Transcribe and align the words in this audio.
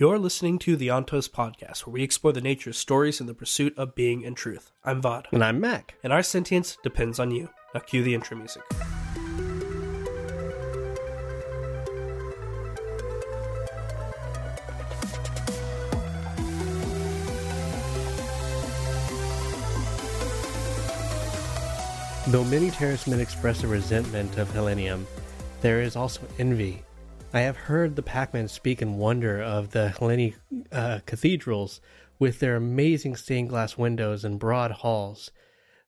You're 0.00 0.20
listening 0.20 0.60
to 0.60 0.76
the 0.76 0.86
Ontos 0.86 1.28
Podcast, 1.28 1.84
where 1.84 1.92
we 1.92 2.04
explore 2.04 2.32
the 2.32 2.40
nature 2.40 2.70
of 2.70 2.76
stories 2.76 3.20
in 3.20 3.26
the 3.26 3.34
pursuit 3.34 3.76
of 3.76 3.96
being 3.96 4.24
and 4.24 4.36
truth. 4.36 4.70
I'm 4.84 5.02
Vaud, 5.02 5.26
And 5.32 5.42
I'm 5.42 5.60
Maq. 5.60 5.90
and 6.04 6.12
our 6.12 6.22
sentience 6.22 6.78
depends 6.84 7.18
on 7.18 7.32
you. 7.32 7.48
Now 7.74 7.80
cue 7.80 8.04
the 8.04 8.14
intro 8.14 8.36
music. 8.36 8.62
Though 22.28 22.44
many 22.44 22.70
Terrismen 22.70 23.18
express 23.18 23.64
a 23.64 23.66
resentment 23.66 24.38
of 24.38 24.48
Khlennium, 24.52 25.06
there 25.60 25.80
is 25.80 25.96
also 25.96 26.20
envy. 26.38 26.84
I 27.30 27.40
have 27.40 27.56
heard 27.56 27.94
the 27.94 28.02
packmen 28.02 28.48
speak 28.48 28.80
in 28.80 28.96
wonder 28.96 29.42
of 29.42 29.70
the 29.70 29.92
Khlenni 29.94 30.34
uh, 30.72 31.00
cathedrals 31.04 31.80
with 32.18 32.40
their 32.40 32.56
amazing 32.56 33.16
stained 33.16 33.50
glass 33.50 33.76
windows 33.76 34.24
and 34.24 34.38
broad 34.38 34.70
halls. 34.70 35.30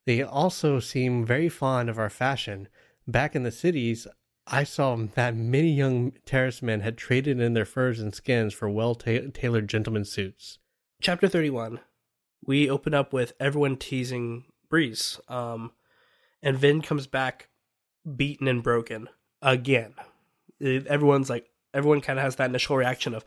They 0.04 0.22
also 0.22 0.80
seem 0.80 1.24
very 1.24 1.48
fond 1.48 1.88
of 1.88 1.98
our 1.98 2.10
fashion. 2.10 2.68
Back 3.08 3.34
in 3.34 3.42
the 3.42 3.50
cities, 3.50 4.06
I 4.46 4.64
saw 4.64 4.94
that 4.96 5.34
many 5.34 5.70
young 5.70 6.12
Terrismen 6.26 6.82
had 6.82 6.98
traded 6.98 7.40
in 7.40 7.54
their 7.54 7.64
furs 7.64 8.00
and 8.00 8.14
skins 8.14 8.52
for 8.52 8.68
well 8.68 8.94
ta- 8.94 9.30
tailored 9.32 9.68
gentlemen's 9.68 10.12
suits. 10.12 10.58
Chapter 11.00 11.26
31. 11.26 11.80
We 12.44 12.68
open 12.68 12.92
up 12.92 13.14
with 13.14 13.32
everyone 13.40 13.78
teasing 13.78 14.44
Breeze. 14.68 15.18
Um, 15.26 15.72
and 16.42 16.58
Vin 16.58 16.82
comes 16.82 17.06
back 17.06 17.48
beaten 18.16 18.46
and 18.46 18.62
broken 18.62 19.08
again. 19.40 19.94
Everyone's 20.60 21.30
like, 21.30 21.48
everyone 21.72 22.00
kind 22.00 22.18
of 22.18 22.24
has 22.24 22.36
that 22.36 22.50
initial 22.50 22.76
reaction 22.76 23.14
of, 23.14 23.24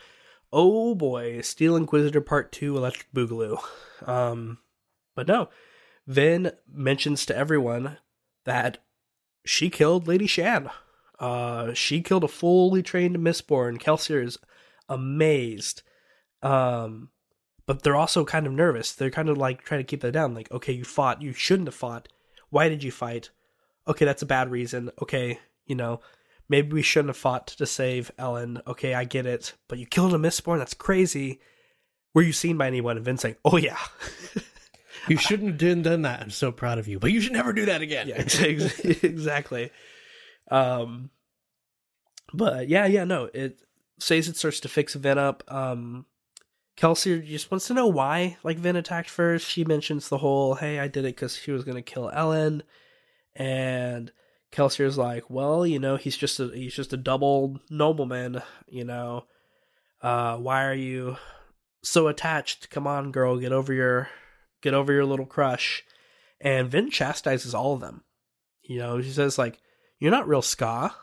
oh 0.52 0.96
boy, 0.96 1.42
Steel 1.42 1.76
Inquisitor 1.76 2.22
Part 2.22 2.52
2 2.52 2.78
Electric 2.78 3.12
Boogaloo. 3.14 3.58
Um, 4.08 4.58
but 5.16 5.28
no, 5.28 5.50
Vin 6.08 6.52
mentions 6.72 7.26
to 7.26 7.36
everyone 7.36 7.98
that 8.46 8.80
she 9.46 9.70
killed 9.70 10.08
Lady 10.08 10.28
Shan. 10.28 10.70
Uh, 11.20 11.74
she 11.74 12.02
killed 12.02 12.24
a 12.24 12.28
fully 12.28 12.84
trained 12.84 13.18
Mistborn. 13.18 13.80
Kelsier 13.80 14.24
is 14.24 14.38
amazed. 14.90 15.84
Um, 16.42 17.10
but 17.66 17.84
they're 17.84 17.96
also 17.96 18.26
kind 18.26 18.46
of 18.46 18.54
nervous. 18.54 18.94
They're 18.94 19.10
kind 19.10 19.30
of 19.30 19.38
like 19.38 19.64
trying 19.64 19.80
to 19.80 19.86
keep 19.86 20.02
that 20.02 20.12
down. 20.12 20.34
Like, 20.34 20.52
okay, 20.52 20.74
you 20.74 20.84
fought. 20.84 21.22
You 21.22 21.32
shouldn't 21.34 21.68
have 21.68 21.76
fought. 21.76 22.10
Why 22.50 22.68
did 22.68 22.84
you 22.84 22.92
fight? 22.92 23.30
Okay, 23.88 24.06
that's 24.06 24.22
a 24.22 24.28
bad 24.28 24.52
reason. 24.52 24.92
Okay, 25.02 25.40
you 25.66 25.76
know, 25.76 26.02
maybe 26.50 26.74
we 26.74 26.82
shouldn't 26.82 27.10
have 27.10 27.18
fought 27.18 27.48
to 27.48 27.66
save 27.66 28.12
Elend. 28.20 28.62
Okay, 28.68 28.94
I 28.94 29.04
get 29.06 29.26
it. 29.26 29.54
But 29.68 29.80
you 29.80 29.86
killed 29.86 30.14
a 30.14 30.18
Mistborn. 30.18 30.60
That's 30.60 30.74
crazy. 30.74 31.40
Were 32.14 32.22
you 32.22 32.34
seen 32.34 32.58
by 32.58 32.68
anyone? 32.68 32.98
And 32.98 33.06
Vince 33.06 33.22
saying, 33.22 33.36
oh 33.46 33.58
yeah. 33.58 33.78
You 35.10 35.18
shouldn't 35.18 35.62
have 35.62 35.84
done- 35.84 36.04
that. 36.04 36.22
I'm 36.22 36.30
so 36.30 36.50
proud 36.54 36.78
of 36.80 36.88
you, 36.88 36.98
but 36.98 37.12
you 37.12 37.20
should 37.20 37.34
never 37.34 37.52
do 37.52 37.66
that 37.66 37.82
again. 37.82 38.08
yeah, 38.08 38.16
ex- 38.16 38.40
ex- 38.42 38.80
exactly. 39.04 39.70
Um, 40.50 41.10
but 42.34 42.70
yeah, 42.70 42.86
yeah, 42.86 43.04
no. 43.04 43.30
It 43.34 43.60
says 44.00 44.30
it 44.30 44.38
starts 44.38 44.62
to 44.62 44.70
fix 44.70 44.94
Vin 44.94 45.18
up. 45.18 45.44
Um, 45.50 46.06
Kelsier 46.78 47.26
just 47.26 47.52
wants 47.52 47.68
to 47.68 47.74
know 47.74 47.88
why, 47.88 48.38
like 48.44 48.58
Vin 48.58 48.78
attacked 48.78 49.10
first. 49.10 49.46
She 49.50 49.66
mentions 49.66 50.08
the 50.08 50.20
whole, 50.20 50.56
"Hey, 50.56 50.80
I 50.80 50.88
did 50.88 51.04
it 51.04 51.16
because 51.18 51.36
she 51.36 51.52
was 51.52 51.66
going 51.66 51.76
to 51.76 51.82
kill 51.82 52.10
Elend," 52.10 52.62
and 53.36 54.10
Kelsier's 54.54 54.98
like, 54.98 55.30
"Well, 55.30 55.66
you 55.66 55.80
know, 55.80 55.96
he's 55.98 56.16
just 56.16 56.40
a 56.40 56.48
he's 56.54 56.76
just 56.76 56.94
a 56.94 56.98
double 56.98 57.60
nobleman, 57.70 58.42
you 58.68 58.84
know. 58.84 59.26
Uh, 60.02 60.38
why 60.38 60.66
are 60.66 60.76
you 60.76 61.18
so 61.82 62.08
attached? 62.08 62.70
Come 62.70 62.86
on, 62.86 63.12
girl, 63.12 63.40
get 63.40 63.52
over 63.52 63.74
your 63.74 64.10
get 64.62 64.74
over 64.74 64.94
your 64.94 65.06
little 65.06 65.26
crush." 65.26 65.84
And 66.40 66.70
Vin 66.70 66.92
chastises 66.92 67.56
all 67.56 67.74
of 67.74 67.82
them. 67.82 68.04
You 68.62 68.78
know, 68.78 69.02
she 69.02 69.12
says 69.12 69.38
like, 69.38 69.60
"You're 70.00 70.12
not 70.12 70.28
real 70.28 70.42
skaa. 70.42 70.94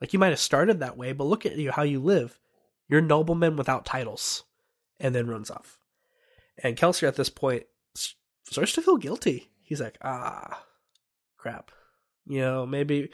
Like 0.00 0.12
you 0.12 0.18
might 0.18 0.30
have 0.30 0.38
started 0.38 0.80
that 0.80 0.96
way, 0.96 1.12
but 1.12 1.24
look 1.24 1.46
at 1.46 1.56
you 1.56 1.72
how 1.72 1.82
you 1.82 2.00
live. 2.00 2.38
You're 2.88 3.00
noblemen 3.00 3.56
without 3.56 3.86
titles." 3.86 4.44
And 5.00 5.14
then 5.14 5.28
runs 5.28 5.50
off. 5.50 5.78
And 6.62 6.76
Kelsier 6.76 7.06
at 7.06 7.14
this 7.14 7.30
point 7.30 7.64
starts 8.44 8.72
to 8.72 8.82
feel 8.82 8.96
guilty. 8.96 9.48
He's 9.62 9.80
like, 9.80 9.96
"Ah, 10.02 10.66
crap. 11.36 11.70
You 12.28 12.40
know, 12.40 12.66
maybe 12.66 13.10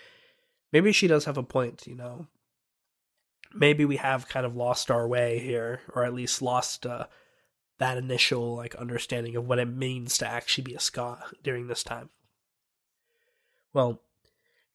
maybe 0.73 0.93
she 0.93 1.07
does 1.07 1.25
have 1.25 1.39
a 1.39 1.43
point, 1.43 1.87
you 1.87 1.95
know. 1.95 2.27
Maybe 3.55 3.85
we 3.85 3.97
have 3.97 4.29
kind 4.29 4.45
of 4.45 4.57
lost 4.57 4.91
our 4.91 5.07
way 5.07 5.39
here 5.39 5.81
or 5.95 6.05
at 6.05 6.15
least 6.15 6.43
lost 6.43 6.85
uh 6.85 7.07
that 7.79 7.97
initial 7.97 8.55
like 8.57 8.75
understanding 8.75 9.37
of 9.37 9.47
what 9.47 9.59
it 9.59 9.67
means 9.67 10.19
to 10.19 10.27
actually 10.29 10.65
be 10.65 10.75
a 10.75 10.79
skaa 10.79 11.19
during 11.43 11.69
this 11.69 11.83
time. 11.83 12.11
Well, 13.73 14.03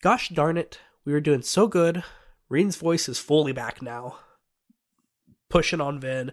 gosh 0.02 0.30
darn 0.30 0.58
it, 0.58 0.80
we 1.06 1.14
were 1.14 1.22
doing 1.22 1.42
so 1.42 1.68
good. 1.68 2.04
Reen's 2.50 2.76
voice 2.76 3.08
is 3.08 3.20
fully 3.20 3.54
back 3.54 3.82
now. 3.82 4.20
Pushing 5.50 5.82
on 5.82 6.00
Vin. 6.00 6.32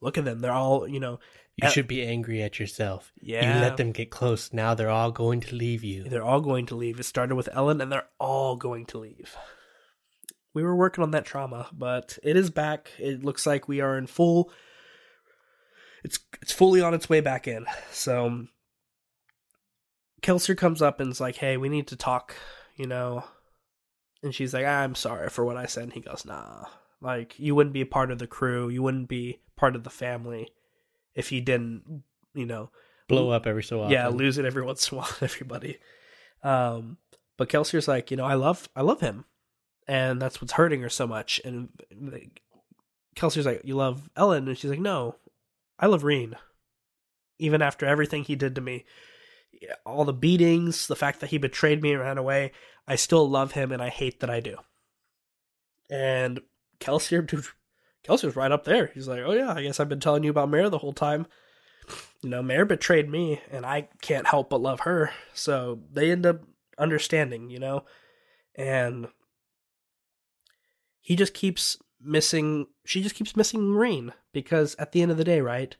Look 0.00 0.16
at 0.16 0.24
them. 0.24 0.40
They're 0.40 0.52
all, 0.52 0.86
you 0.86 1.00
know, 1.00 1.18
You 1.62 1.70
should 1.70 1.88
be 1.88 2.06
angry 2.06 2.42
at 2.42 2.60
yourself. 2.60 3.12
Yeah. 3.20 3.56
You 3.56 3.60
let 3.60 3.76
them 3.76 3.92
get 3.92 4.10
close. 4.10 4.52
Now 4.52 4.74
they're 4.74 4.90
all 4.90 5.10
going 5.10 5.40
to 5.40 5.54
leave 5.54 5.82
you. 5.82 6.04
they're 6.04 6.22
all 6.22 6.40
going 6.40 6.66
to 6.66 6.76
leave. 6.76 7.00
It 7.00 7.04
started 7.04 7.34
with 7.34 7.48
Elend 7.52 7.82
and 7.82 7.90
they're 7.90 8.08
all 8.20 8.54
going 8.56 8.86
to 8.86 8.98
leave. 8.98 9.36
We 10.54 10.62
were 10.62 10.76
working 10.76 11.02
on 11.02 11.10
that 11.10 11.24
trauma, 11.24 11.68
but 11.72 12.18
it 12.22 12.36
is 12.36 12.50
back. 12.50 12.92
It 12.98 13.24
looks 13.24 13.46
like 13.46 13.68
we 13.68 13.80
are 13.80 13.98
in 13.98 14.06
full 14.06 14.52
it's 16.04 16.18
it's 16.40 16.52
fully 16.52 16.80
on 16.80 16.94
its 16.94 17.08
way 17.08 17.20
back 17.20 17.48
in. 17.48 17.66
So 17.90 18.46
Kelsier 20.22 20.56
comes 20.56 20.82
up 20.82 21.00
and 21.00 21.10
is 21.10 21.20
like, 21.20 21.36
"Hey, 21.36 21.56
we 21.56 21.68
need 21.68 21.88
to 21.88 21.96
talk," 21.96 22.34
you 22.76 22.86
know. 22.86 23.24
And 24.22 24.34
she's 24.34 24.54
like, 24.54 24.64
"I'm 24.64 24.94
sorry 24.94 25.28
for 25.28 25.44
what 25.44 25.56
I 25.56 25.66
said." 25.66 25.84
And 25.84 25.92
he 25.92 26.00
goes, 26.00 26.24
"Nah. 26.24 26.66
Like 27.00 27.38
you 27.38 27.54
wouldn't 27.54 27.74
be 27.74 27.80
a 27.80 27.86
part 27.86 28.10
of 28.10 28.18
the 28.18 28.26
crew. 28.26 28.68
You 28.68 28.82
wouldn't 28.82 29.08
be 29.08 29.40
part 29.56 29.76
of 29.76 29.84
the 29.84 29.90
family 29.90 30.48
if 31.18 31.32
you 31.32 31.40
didn't, 31.40 32.04
you 32.34 32.46
know, 32.46 32.70
Blow 33.08 33.30
up 33.30 33.46
every 33.46 33.62
so 33.62 33.80
often. 33.80 33.92
yeah, 33.92 34.06
lose 34.08 34.38
it 34.38 34.44
every 34.44 34.62
once 34.70 34.90
in 34.90 34.96
a 34.96 35.00
while, 35.00 35.10
everybody. 35.20 35.78
Um, 36.44 36.98
but 37.36 37.48
Kelsier's 37.48 37.88
like, 37.88 38.10
you 38.10 38.16
know, 38.16 38.24
I 38.24 38.34
love, 38.34 38.68
I 38.76 38.82
love 38.82 39.00
him, 39.00 39.24
and 39.86 40.22
that's 40.22 40.40
what's 40.40 40.52
hurting 40.52 40.80
her 40.82 40.88
so 40.88 41.06
much. 41.06 41.40
And 41.44 41.70
like, 42.00 42.42
Kelsier's 43.16 43.46
like, 43.46 43.62
you 43.64 43.74
love 43.74 44.08
Elend, 44.16 44.46
and 44.46 44.56
she's 44.56 44.70
like, 44.70 44.78
no, 44.78 45.16
I 45.78 45.86
love 45.86 46.04
Reen. 46.04 46.36
Even 47.38 47.62
after 47.62 47.86
everything 47.86 48.24
he 48.24 48.36
did 48.36 48.54
to 48.54 48.60
me, 48.60 48.84
all 49.84 50.04
the 50.04 50.12
beatings, 50.12 50.86
the 50.86 50.96
fact 50.96 51.20
that 51.20 51.30
he 51.30 51.38
betrayed 51.38 51.82
me 51.82 51.92
and 51.92 52.00
ran 52.00 52.18
away, 52.18 52.52
I 52.86 52.94
still 52.96 53.28
love 53.28 53.52
him, 53.52 53.72
and 53.72 53.82
I 53.82 53.88
hate 53.88 54.20
that 54.20 54.30
I 54.30 54.40
do. 54.40 54.56
And 55.90 56.40
Kelsier, 56.78 57.26
dude, 58.08 58.20
Kelsier's 58.20 58.36
right 58.36 58.52
up 58.52 58.64
there. 58.64 58.90
He's 58.94 59.08
like, 59.08 59.22
oh 59.24 59.32
yeah, 59.32 59.52
I 59.52 59.62
guess 59.62 59.80
I've 59.80 59.88
been 59.88 60.00
telling 60.00 60.24
you 60.24 60.30
about 60.30 60.50
Mare 60.50 60.70
the 60.70 60.78
whole 60.78 60.92
time 60.92 61.26
you 62.22 62.30
know, 62.30 62.42
Mare 62.42 62.64
betrayed 62.64 63.08
me 63.08 63.40
and 63.50 63.64
I 63.64 63.88
can't 64.02 64.26
help 64.26 64.50
but 64.50 64.60
love 64.60 64.80
her. 64.80 65.10
So 65.34 65.80
they 65.92 66.10
end 66.10 66.26
up 66.26 66.42
understanding, 66.76 67.50
you 67.50 67.58
know? 67.58 67.84
And 68.54 69.08
he 71.00 71.16
just 71.16 71.34
keeps 71.34 71.78
missing, 72.00 72.66
she 72.84 73.02
just 73.02 73.14
keeps 73.14 73.36
missing 73.36 73.72
Reen 73.72 74.12
because 74.32 74.74
at 74.78 74.92
the 74.92 75.02
end 75.02 75.10
of 75.10 75.16
the 75.16 75.24
day, 75.24 75.40
right? 75.40 75.76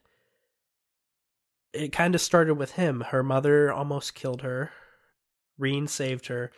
It 1.73 1.91
kind 1.91 2.15
of 2.15 2.21
started 2.21 2.55
with 2.55 2.71
him. 2.71 3.01
Her 3.01 3.21
mother 3.21 3.71
almost 3.71 4.15
killed 4.15 4.41
her. 4.41 4.71
Reen 5.57 5.87
saved 5.87 6.27
her. 6.27 6.51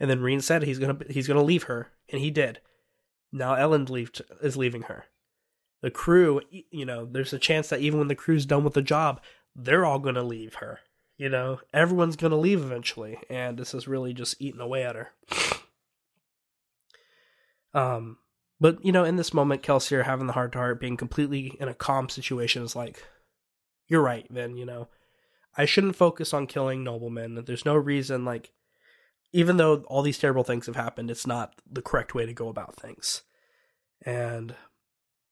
And 0.00 0.10
then 0.10 0.20
Reen 0.20 0.40
said 0.40 0.62
he's 0.62 0.78
gonna 0.78 0.98
he's 1.10 1.26
gonna 1.26 1.42
leave 1.42 1.64
her, 1.64 1.90
and 2.08 2.20
he 2.20 2.30
did. 2.30 2.60
Now 3.32 3.56
Elend 3.56 4.20
is 4.42 4.56
leaving 4.56 4.82
her 4.82 5.06
the 5.80 5.90
crew, 5.90 6.40
you 6.50 6.84
know, 6.84 7.04
there's 7.04 7.32
a 7.32 7.38
chance 7.38 7.68
that 7.68 7.80
even 7.80 7.98
when 7.98 8.08
the 8.08 8.14
crew's 8.14 8.46
done 8.46 8.64
with 8.64 8.74
the 8.74 8.82
job, 8.82 9.20
they're 9.54 9.86
all 9.86 9.98
going 9.98 10.14
to 10.16 10.22
leave 10.22 10.54
her. 10.54 10.80
You 11.16 11.28
know, 11.28 11.60
everyone's 11.72 12.16
going 12.16 12.30
to 12.30 12.36
leave 12.36 12.62
eventually, 12.62 13.18
and 13.28 13.58
this 13.58 13.74
is 13.74 13.88
really 13.88 14.14
just 14.14 14.40
eating 14.40 14.60
away 14.60 14.84
at 14.84 14.94
her. 14.94 15.10
Um, 17.74 18.18
but 18.60 18.84
you 18.84 18.92
know, 18.92 19.04
in 19.04 19.16
this 19.16 19.34
moment, 19.34 19.62
Kelsier 19.62 20.04
having 20.04 20.26
the 20.26 20.32
heart 20.32 20.52
to 20.52 20.58
heart, 20.58 20.80
being 20.80 20.96
completely 20.96 21.56
in 21.60 21.68
a 21.68 21.74
calm 21.74 22.08
situation, 22.08 22.62
is 22.62 22.76
like, 22.76 23.04
"You're 23.88 24.02
right, 24.02 24.26
Vin. 24.30 24.56
You 24.56 24.64
know, 24.64 24.88
I 25.56 25.64
shouldn't 25.64 25.96
focus 25.96 26.32
on 26.32 26.46
killing 26.46 26.84
noblemen. 26.84 27.42
There's 27.44 27.64
no 27.64 27.74
reason, 27.74 28.24
like, 28.24 28.52
even 29.32 29.56
though 29.56 29.82
all 29.88 30.02
these 30.02 30.18
terrible 30.18 30.44
things 30.44 30.66
have 30.66 30.76
happened, 30.76 31.10
it's 31.10 31.26
not 31.26 31.60
the 31.70 31.82
correct 31.82 32.14
way 32.14 32.26
to 32.26 32.32
go 32.32 32.48
about 32.48 32.76
things." 32.76 33.22
And 34.02 34.54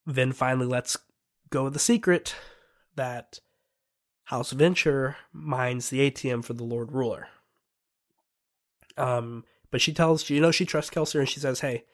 Vin 0.07 0.31
finally 0.31 0.65
lets 0.65 0.97
go 1.49 1.67
of 1.67 1.73
the 1.73 1.79
secret 1.79 2.35
that 2.95 3.39
House 4.25 4.51
Venture 4.51 5.17
mines 5.31 5.89
the 5.89 5.99
atium 5.99 6.41
for 6.41 6.53
the 6.53 6.63
Lord 6.63 6.91
Ruler. 6.91 7.27
Um, 8.97 9.43
but 9.69 9.81
she 9.81 9.93
tells 9.93 10.29
you 10.29 10.41
know 10.41 10.51
she 10.51 10.65
trusts 10.65 10.89
Kelsier 10.89 11.19
and 11.19 11.29
she 11.29 11.39
says, 11.39 11.59
"Hey, 11.59 11.85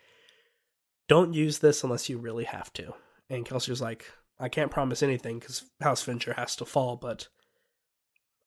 don't 1.09 1.33
use 1.33 1.59
this 1.59 1.83
unless 1.83 2.07
you 2.07 2.17
really 2.17 2.45
have 2.45 2.71
to." 2.73 2.93
And 3.29 3.45
Kelsier's 3.45 3.81
like, 3.81 4.05
I 4.39 4.49
can't 4.49 4.71
promise 4.71 5.03
anything 5.03 5.39
because 5.39 5.65
House 5.81 6.03
Venture 6.03 6.33
has 6.33 6.55
to 6.57 6.65
fall, 6.65 6.95
but 6.95 7.27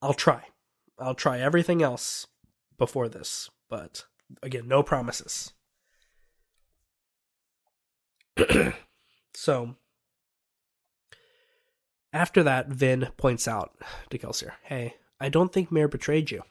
I'll 0.02 0.14
try. 0.14 0.44
I'll 0.98 1.14
try 1.14 1.40
everything 1.40 1.82
else 1.82 2.26
before 2.78 3.08
this, 3.08 3.50
but 3.69 4.04
again, 4.42 4.69
no 4.69 4.82
promises. 4.82 5.52
so 9.36 9.76
after 12.12 12.42
that, 12.42 12.68
Vin 12.68 13.08
points 13.18 13.46
out 13.46 13.76
to 14.10 14.18
Kelsier, 14.18 14.54
"Hey, 14.62 14.96
I 15.20 15.28
don't 15.28 15.52
think 15.52 15.70
Mare 15.70 15.88
betrayed 15.88 16.30
you." 16.30 16.42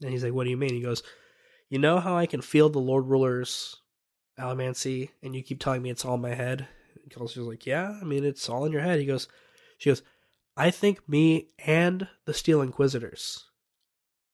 And 0.00 0.10
he's 0.10 0.24
like, 0.24 0.32
"What 0.32 0.44
do 0.44 0.50
you 0.50 0.56
mean?" 0.56 0.72
He 0.72 0.80
goes, 0.80 1.02
"You 1.68 1.78
know 1.78 2.00
how 2.00 2.16
I 2.16 2.26
can 2.26 2.40
feel 2.40 2.70
the 2.70 2.78
Lord 2.78 3.06
Ruler's 3.06 3.76
allomancy, 4.38 5.10
and 5.22 5.36
you 5.36 5.42
keep 5.42 5.60
telling 5.60 5.82
me 5.82 5.90
it's 5.90 6.04
all 6.04 6.14
in 6.14 6.22
my 6.22 6.34
head." 6.34 6.66
And 7.02 7.12
Kelsier's 7.12 7.46
like, 7.46 7.66
"Yeah, 7.66 7.98
I 8.00 8.04
mean 8.04 8.24
it's 8.24 8.48
all 8.48 8.64
in 8.64 8.72
your 8.72 8.80
head." 8.80 8.98
He 8.98 9.04
goes, 9.04 9.28
"She 9.76 9.90
goes, 9.90 10.02
I 10.56 10.70
think 10.70 11.06
me 11.08 11.50
and 11.58 12.08
the 12.24 12.34
Steel 12.34 12.62
Inquisitors, 12.62 13.50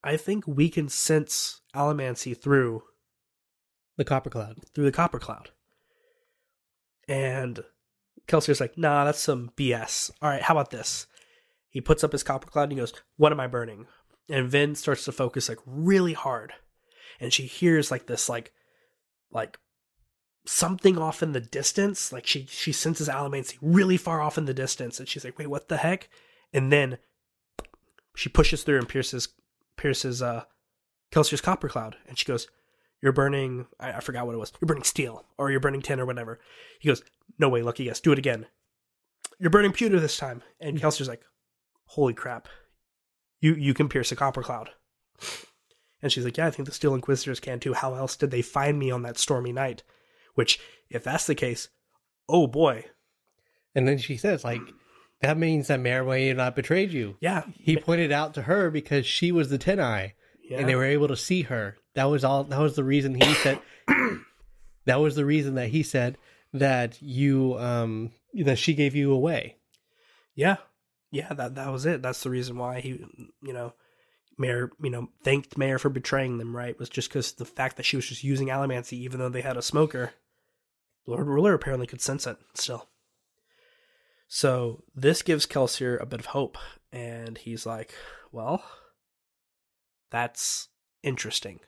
I 0.02 0.16
think 0.16 0.46
we 0.46 0.68
can 0.68 0.88
sense 0.88 1.60
allomancy 1.74 2.40
through 2.40 2.84
The 3.96 4.04
Copper 4.04 4.30
Cloud. 4.30 4.60
through 4.74 4.84
the 4.84 4.92
Copper 4.92 5.18
Cloud." 5.18 5.50
And 7.08 7.64
Kelsier's 8.26 8.60
like, 8.60 8.76
"Nah, 8.76 9.04
that's 9.04 9.20
some 9.20 9.50
BS." 9.56 10.10
All 10.20 10.28
right, 10.28 10.42
how 10.42 10.54
about 10.54 10.70
this? 10.70 11.06
He 11.70 11.80
puts 11.80 12.04
up 12.04 12.12
his 12.12 12.22
Copper 12.22 12.48
Cloud 12.48 12.64
and 12.64 12.72
he 12.72 12.78
goes, 12.78 12.92
"What 13.16 13.32
am 13.32 13.40
I 13.40 13.46
burning?" 13.46 13.86
And 14.28 14.48
Vin 14.48 14.74
starts 14.74 15.04
to 15.06 15.12
focus 15.12 15.48
like 15.48 15.58
really 15.66 16.12
hard, 16.12 16.52
and 17.18 17.32
she 17.32 17.44
hears 17.46 17.90
like 17.90 18.06
this 18.06 18.28
like 18.28 18.52
like 19.30 19.58
something 20.46 20.98
off 20.98 21.22
in 21.22 21.32
the 21.32 21.40
distance. 21.40 22.12
Like 22.12 22.26
she 22.26 22.46
she 22.46 22.72
senses 22.72 23.08
allomancy 23.08 23.56
really 23.62 23.96
far 23.96 24.20
off 24.20 24.38
in 24.38 24.44
the 24.44 24.54
distance, 24.54 25.00
and 25.00 25.08
she's 25.08 25.24
like, 25.24 25.38
"Wait, 25.38 25.48
what 25.48 25.68
the 25.68 25.78
heck?" 25.78 26.10
And 26.52 26.70
then 26.70 26.98
she 28.14 28.28
pushes 28.28 28.62
through 28.64 28.78
and 28.78 28.88
pierces 28.88 29.28
pierces 29.76 30.20
uh 30.20 30.44
Kelsier's 31.10 31.40
Copper 31.40 31.68
Cloud, 31.68 31.96
and 32.06 32.18
she 32.18 32.26
goes, 32.26 32.48
"You're 33.02 33.12
burning. 33.12 33.66
I, 33.78 33.92
I 33.92 34.00
forgot 34.00 34.26
what 34.26 34.34
it 34.34 34.38
was. 34.38 34.52
You're 34.60 34.66
burning 34.66 34.84
steel, 34.84 35.24
or 35.36 35.50
you're 35.50 35.60
burning 35.60 35.82
tin, 35.82 36.00
or 36.00 36.06
whatever." 36.06 36.40
He 36.80 36.88
goes, 36.88 37.02
"No 37.38 37.48
way, 37.48 37.62
lucky 37.62 37.84
guess. 37.84 38.00
Do 38.00 38.12
it 38.12 38.18
again. 38.18 38.46
You're 39.38 39.50
burning 39.50 39.72
pewter 39.72 40.00
this 40.00 40.16
time." 40.16 40.42
And 40.60 40.76
hmm. 40.76 40.80
Kelsier's 40.80 41.08
like, 41.08 41.22
"Holy 41.86 42.14
crap! 42.14 42.48
You 43.40 43.54
you 43.54 43.74
can 43.74 43.88
pierce 43.88 44.12
a 44.12 44.16
Copper 44.16 44.42
Cloud." 44.42 44.70
And 46.02 46.12
she's 46.12 46.24
like, 46.24 46.36
Yeah, 46.36 46.46
I 46.46 46.50
think 46.50 46.68
the 46.68 46.74
Steel 46.74 46.94
Inquisitors 46.94 47.40
can 47.40 47.60
too. 47.60 47.74
How 47.74 47.94
else 47.94 48.16
did 48.16 48.30
they 48.30 48.42
find 48.42 48.78
me 48.78 48.90
on 48.90 49.02
that 49.02 49.18
stormy 49.18 49.52
night? 49.52 49.82
Which, 50.34 50.60
if 50.88 51.02
that's 51.02 51.26
the 51.26 51.34
case, 51.34 51.68
oh 52.28 52.46
boy. 52.46 52.86
And 53.74 53.86
then 53.86 53.98
she 53.98 54.16
says, 54.16 54.44
like, 54.44 54.60
hmm. 54.60 54.76
that 55.20 55.38
means 55.38 55.68
that 55.68 55.80
Mare 55.80 56.04
may 56.04 56.32
not 56.32 56.56
betrayed 56.56 56.92
you. 56.92 57.16
Yeah. 57.20 57.44
He 57.54 57.76
pointed 57.76 58.12
out 58.12 58.34
to 58.34 58.42
her 58.42 58.70
because 58.70 59.06
she 59.06 59.32
was 59.32 59.50
the 59.50 59.58
Tineye, 59.58 60.12
yeah. 60.48 60.58
and 60.58 60.68
they 60.68 60.76
were 60.76 60.84
able 60.84 61.08
to 61.08 61.16
see 61.16 61.42
her. 61.42 61.76
That 61.98 62.04
was 62.04 62.22
all. 62.22 62.44
That 62.44 62.60
was 62.60 62.76
the 62.76 62.84
reason 62.84 63.20
he 63.20 63.34
said. 63.34 63.58
that 64.84 65.00
was 65.00 65.16
the 65.16 65.24
reason 65.24 65.56
that 65.56 65.70
he 65.70 65.82
said 65.82 66.16
that 66.52 67.02
you 67.02 67.58
um 67.58 68.12
that 68.34 68.56
she 68.56 68.72
gave 68.72 68.94
you 68.94 69.10
away. 69.10 69.56
Yeah. 70.36 70.58
Yeah, 71.10 71.32
that 71.32 71.56
that 71.56 71.72
was 71.72 71.86
it. 71.86 72.00
That's 72.00 72.22
the 72.22 72.30
reason 72.30 72.56
why 72.56 72.78
he 72.78 73.04
you 73.42 73.52
know 73.52 73.72
Mare, 74.38 74.70
you 74.80 74.90
know, 74.90 75.08
thanked 75.24 75.58
Mare 75.58 75.80
for 75.80 75.88
betraying 75.88 76.38
them, 76.38 76.56
right? 76.56 76.78
Was 76.78 76.88
just 76.88 77.08
because 77.08 77.32
the 77.32 77.44
fact 77.44 77.76
that 77.76 77.82
she 77.82 77.96
was 77.96 78.06
just 78.06 78.22
using 78.22 78.46
allomancy, 78.46 78.92
even 78.92 79.18
though 79.18 79.28
they 79.28 79.40
had 79.40 79.56
a 79.56 79.62
smoker. 79.62 80.12
Lord 81.04 81.26
Ruler 81.26 81.52
apparently 81.52 81.88
could 81.88 82.00
sense 82.00 82.28
it 82.28 82.36
still. 82.54 82.86
So 84.28 84.84
this 84.94 85.22
gives 85.22 85.46
Kelsier 85.46 86.00
a 86.00 86.06
bit 86.06 86.20
of 86.20 86.26
hope, 86.26 86.58
and 86.92 87.38
he's 87.38 87.66
like, 87.66 87.92
well, 88.30 88.62
that's 90.10 90.68
interesting. 91.02 91.58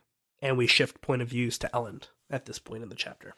And 0.42 0.56
we 0.56 0.66
shift 0.66 1.00
point 1.00 1.22
of 1.22 1.28
views 1.28 1.58
to 1.58 1.70
Elend 1.74 2.08
at 2.30 2.46
this 2.46 2.58
point 2.58 2.82
in 2.82 2.88
the 2.88 2.94
chapter. 2.94 3.34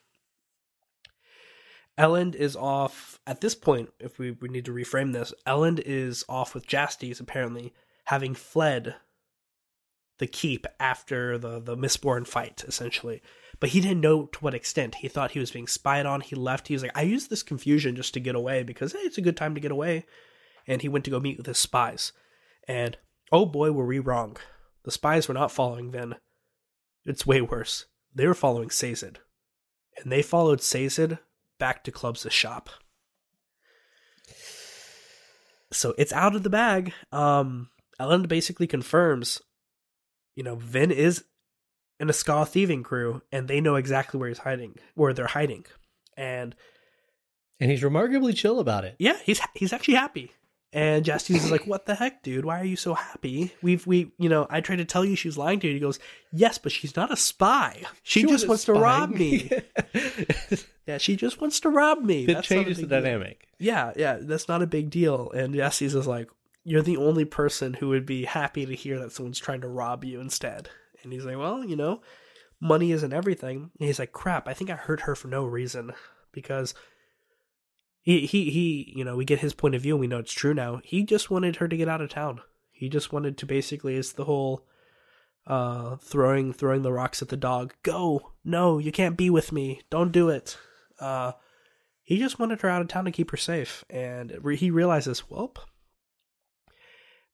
Elend 1.98 2.34
is 2.34 2.56
off 2.56 3.20
at 3.26 3.40
this 3.40 3.54
point, 3.54 3.90
if 3.98 4.18
we, 4.18 4.30
we 4.30 4.48
need 4.48 4.64
to 4.64 4.72
reframe 4.72 5.12
this, 5.12 5.34
Elend 5.46 5.80
is 5.84 6.24
off 6.28 6.54
with 6.54 6.66
Jastes 6.66 7.20
apparently, 7.20 7.74
having 8.04 8.34
fled 8.34 8.96
the 10.18 10.26
keep 10.26 10.66
after 10.78 11.36
the 11.36 11.58
the 11.60 11.76
Mistborn 11.76 12.26
fight, 12.26 12.64
essentially. 12.66 13.22
But 13.60 13.70
he 13.70 13.80
didn't 13.80 14.00
know 14.00 14.26
to 14.26 14.38
what 14.40 14.54
extent. 14.54 14.96
He 14.96 15.08
thought 15.08 15.32
he 15.32 15.38
was 15.38 15.50
being 15.50 15.66
spied 15.66 16.06
on. 16.06 16.20
He 16.20 16.34
left. 16.34 16.68
He 16.68 16.74
was 16.74 16.82
like, 16.82 16.96
I 16.96 17.02
used 17.02 17.28
this 17.30 17.42
confusion 17.42 17.96
just 17.96 18.14
to 18.14 18.20
get 18.20 18.34
away 18.34 18.62
because 18.62 18.92
hey, 18.92 19.00
it's 19.00 19.18
a 19.18 19.22
good 19.22 19.36
time 19.36 19.54
to 19.54 19.60
get 19.60 19.72
away. 19.72 20.06
And 20.66 20.80
he 20.80 20.88
went 20.88 21.04
to 21.06 21.10
go 21.10 21.20
meet 21.20 21.36
with 21.36 21.46
his 21.46 21.58
spies. 21.58 22.12
And 22.66 22.96
oh 23.30 23.46
boy, 23.46 23.72
were 23.72 23.86
we 23.86 23.98
wrong. 23.98 24.36
The 24.84 24.90
spies 24.90 25.28
were 25.28 25.34
not 25.34 25.52
following 25.52 25.90
Vin. 25.90 26.14
It's 27.04 27.26
way 27.26 27.40
worse. 27.40 27.86
They 28.14 28.26
were 28.26 28.34
following 28.34 28.70
Sazed. 28.70 29.18
And 30.02 30.10
they 30.10 30.22
followed 30.22 30.60
Sazed 30.62 31.18
back 31.58 31.84
to 31.84 31.92
Clubs' 31.92 32.26
shop. 32.30 32.70
So 35.72 35.94
it's 35.96 36.12
out 36.12 36.34
of 36.36 36.42
the 36.42 36.50
bag. 36.50 36.92
Um, 37.10 37.70
Elend 38.00 38.28
basically 38.28 38.66
confirms, 38.66 39.40
you 40.34 40.42
know, 40.42 40.56
Vin 40.56 40.90
is 40.90 41.24
in 41.98 42.08
a 42.10 42.12
Skaa 42.12 42.46
thieving 42.46 42.82
crew, 42.82 43.22
and 43.30 43.48
they 43.48 43.60
know 43.60 43.76
exactly 43.76 44.18
where 44.18 44.28
he's 44.28 44.38
hiding, 44.38 44.74
where 44.94 45.12
they're 45.12 45.26
hiding, 45.26 45.64
and 46.16 46.54
And 47.60 47.70
he's 47.70 47.84
remarkably 47.84 48.32
chill 48.32 48.58
about 48.60 48.84
it. 48.84 48.96
yeah, 48.98 49.18
he's 49.24 49.40
he's 49.54 49.72
actually 49.72 49.94
happy. 49.94 50.32
And 50.74 51.04
Jastes 51.04 51.36
is 51.36 51.50
like, 51.50 51.66
"What 51.66 51.84
the 51.84 51.94
heck, 51.94 52.22
dude? 52.22 52.46
Why 52.46 52.58
are 52.58 52.64
you 52.64 52.76
so 52.76 52.94
happy? 52.94 53.52
We've 53.60 53.86
we, 53.86 54.12
you 54.18 54.30
know, 54.30 54.46
I 54.48 54.62
tried 54.62 54.76
to 54.76 54.86
tell 54.86 55.04
you 55.04 55.16
she 55.16 55.28
was 55.28 55.36
lying 55.36 55.60
to 55.60 55.66
you." 55.66 55.74
He 55.74 55.80
goes, 55.80 55.98
"Yes, 56.32 56.56
but 56.56 56.72
she's 56.72 56.96
not 56.96 57.12
a 57.12 57.16
spy. 57.16 57.82
She, 58.02 58.22
just 58.22 58.48
wasn't 58.48 58.48
wants 58.48 58.64
to 58.64 58.72
rob 58.72 59.10
me. 59.10 59.50
yeah, 60.86 60.96
she 60.96 61.16
just 61.16 61.42
wants 61.42 61.60
to 61.60 61.68
rob 61.68 62.02
me. 62.02 62.24
it 62.24 62.34
That's 62.34 62.48
changes 62.48 62.78
the 62.78 62.84
big 62.84 62.88
deal." 62.90 63.00
dynamic. 63.02 63.48
Yeah, 63.58 63.92
yeah, 63.96 64.16
that's 64.20 64.48
not 64.48 64.62
a 64.62 64.66
big 64.66 64.88
deal. 64.88 65.30
And 65.32 65.54
Jastes 65.54 65.94
is 65.94 66.06
like, 66.06 66.30
"You're 66.64 66.80
the 66.80 66.96
only 66.96 67.26
person 67.26 67.74
who 67.74 67.90
would 67.90 68.06
be 68.06 68.24
happy 68.24 68.64
to 68.64 68.74
hear 68.74 68.98
that 68.98 69.12
someone's 69.12 69.38
trying 69.38 69.60
to 69.60 69.68
rob 69.68 70.04
you 70.04 70.20
instead." 70.20 70.70
And 71.02 71.12
he's 71.12 71.26
like, 71.26 71.36
"Well, 71.36 71.64
you 71.64 71.76
know, 71.76 72.00
money 72.60 72.92
isn't 72.92 73.12
everything." 73.12 73.72
And 73.78 73.86
he's 73.88 73.98
like, 73.98 74.12
"Crap, 74.12 74.48
I 74.48 74.54
think 74.54 74.70
I 74.70 74.76
hurt 74.76 75.02
her 75.02 75.14
for 75.14 75.28
no 75.28 75.44
reason 75.44 75.92
because." 76.32 76.74
He, 78.02 78.26
he 78.26 78.50
he 78.50 78.92
you 78.96 79.04
know 79.04 79.16
we 79.16 79.24
get 79.24 79.38
his 79.38 79.54
point 79.54 79.76
of 79.76 79.82
view 79.82 79.94
and 79.94 80.00
we 80.00 80.08
know 80.08 80.18
it's 80.18 80.32
true 80.32 80.52
now. 80.52 80.80
He 80.84 81.04
just 81.04 81.30
wanted 81.30 81.56
her 81.56 81.68
to 81.68 81.76
get 81.76 81.88
out 81.88 82.00
of 82.00 82.10
town. 82.10 82.40
He 82.72 82.88
just 82.88 83.12
wanted 83.12 83.38
to 83.38 83.46
basically 83.46 83.94
it's 83.94 84.12
the 84.12 84.24
whole 84.24 84.66
uh 85.46 85.96
throwing 85.96 86.52
throwing 86.52 86.82
the 86.82 86.92
rocks 86.92 87.22
at 87.22 87.28
the 87.28 87.36
dog. 87.36 87.74
Go. 87.84 88.32
No 88.44 88.78
you 88.78 88.90
can't 88.90 89.16
be 89.16 89.30
with 89.30 89.52
me. 89.52 89.82
Don't 89.88 90.10
do 90.10 90.28
it. 90.28 90.58
Uh 90.98 91.32
he 92.02 92.18
just 92.18 92.40
wanted 92.40 92.60
her 92.60 92.68
out 92.68 92.82
of 92.82 92.88
town 92.88 93.04
to 93.04 93.12
keep 93.12 93.30
her 93.30 93.36
safe. 93.36 93.84
And 93.88 94.36
he 94.58 94.70
realizes 94.70 95.30
well 95.30 95.54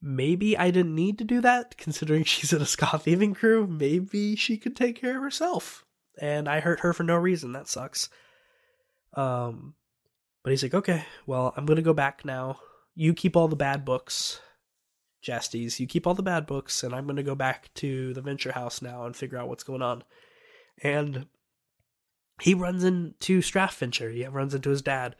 maybe 0.01 0.57
i 0.57 0.71
didn't 0.71 0.95
need 0.95 1.19
to 1.19 1.25
do 1.25 1.41
that 1.41 1.77
considering 1.77 2.23
she's 2.25 2.53
in 2.53 2.61
a 2.61 2.67
skaa 2.67 3.01
thieving 3.01 3.35
crew. 3.35 3.67
Maybe 3.67 4.37
she 4.37 4.59
could 4.59 4.77
take 4.77 5.01
care 5.01 5.17
of 5.17 5.23
herself. 5.23 5.87
And 6.21 6.47
i 6.47 6.61
hurt 6.61 6.81
her 6.81 6.93
for 6.93 7.05
no 7.05 7.17
reason. 7.17 7.53
That 7.53 7.69
sucks. 7.69 8.11
Um 9.15 9.75
but 10.49 10.53
he's 10.53 10.63
like 10.63 10.73
okay 10.73 11.05
well 11.27 11.53
i'm 11.59 11.67
gonna 11.67 11.83
go 11.83 11.93
back 11.93 12.25
now 12.25 12.59
you 12.95 13.13
keep 13.13 13.37
all 13.37 13.49
the 13.49 13.55
bad 13.55 13.85
books 13.85 14.41
Jastes, 15.23 15.79
you 15.79 15.87
keep 15.87 16.07
all 16.07 16.15
the 16.15 16.23
bad 16.23 16.47
books, 16.47 16.83
and 16.83 16.95
I'm 16.95 17.05
going 17.05 17.17
to 17.17 17.23
go 17.23 17.35
back 17.35 17.75
to 17.75 18.15
the 18.15 18.23
Venture 18.23 18.53
House 18.53 18.81
now 18.81 19.05
and 19.05 19.15
figure 19.15 19.37
out 19.37 19.49
what's 19.49 19.65
going 19.65 19.83
on. 19.83 20.05
And 20.81 21.27
he 22.41 22.55
runs 22.55 22.83
into 22.83 23.41
Straff 23.41 23.77
Venture. 23.77 24.11
He 24.11 24.25
runs 24.27 24.55
into 24.55 24.71
his 24.71 24.81
dad. 24.81 25.17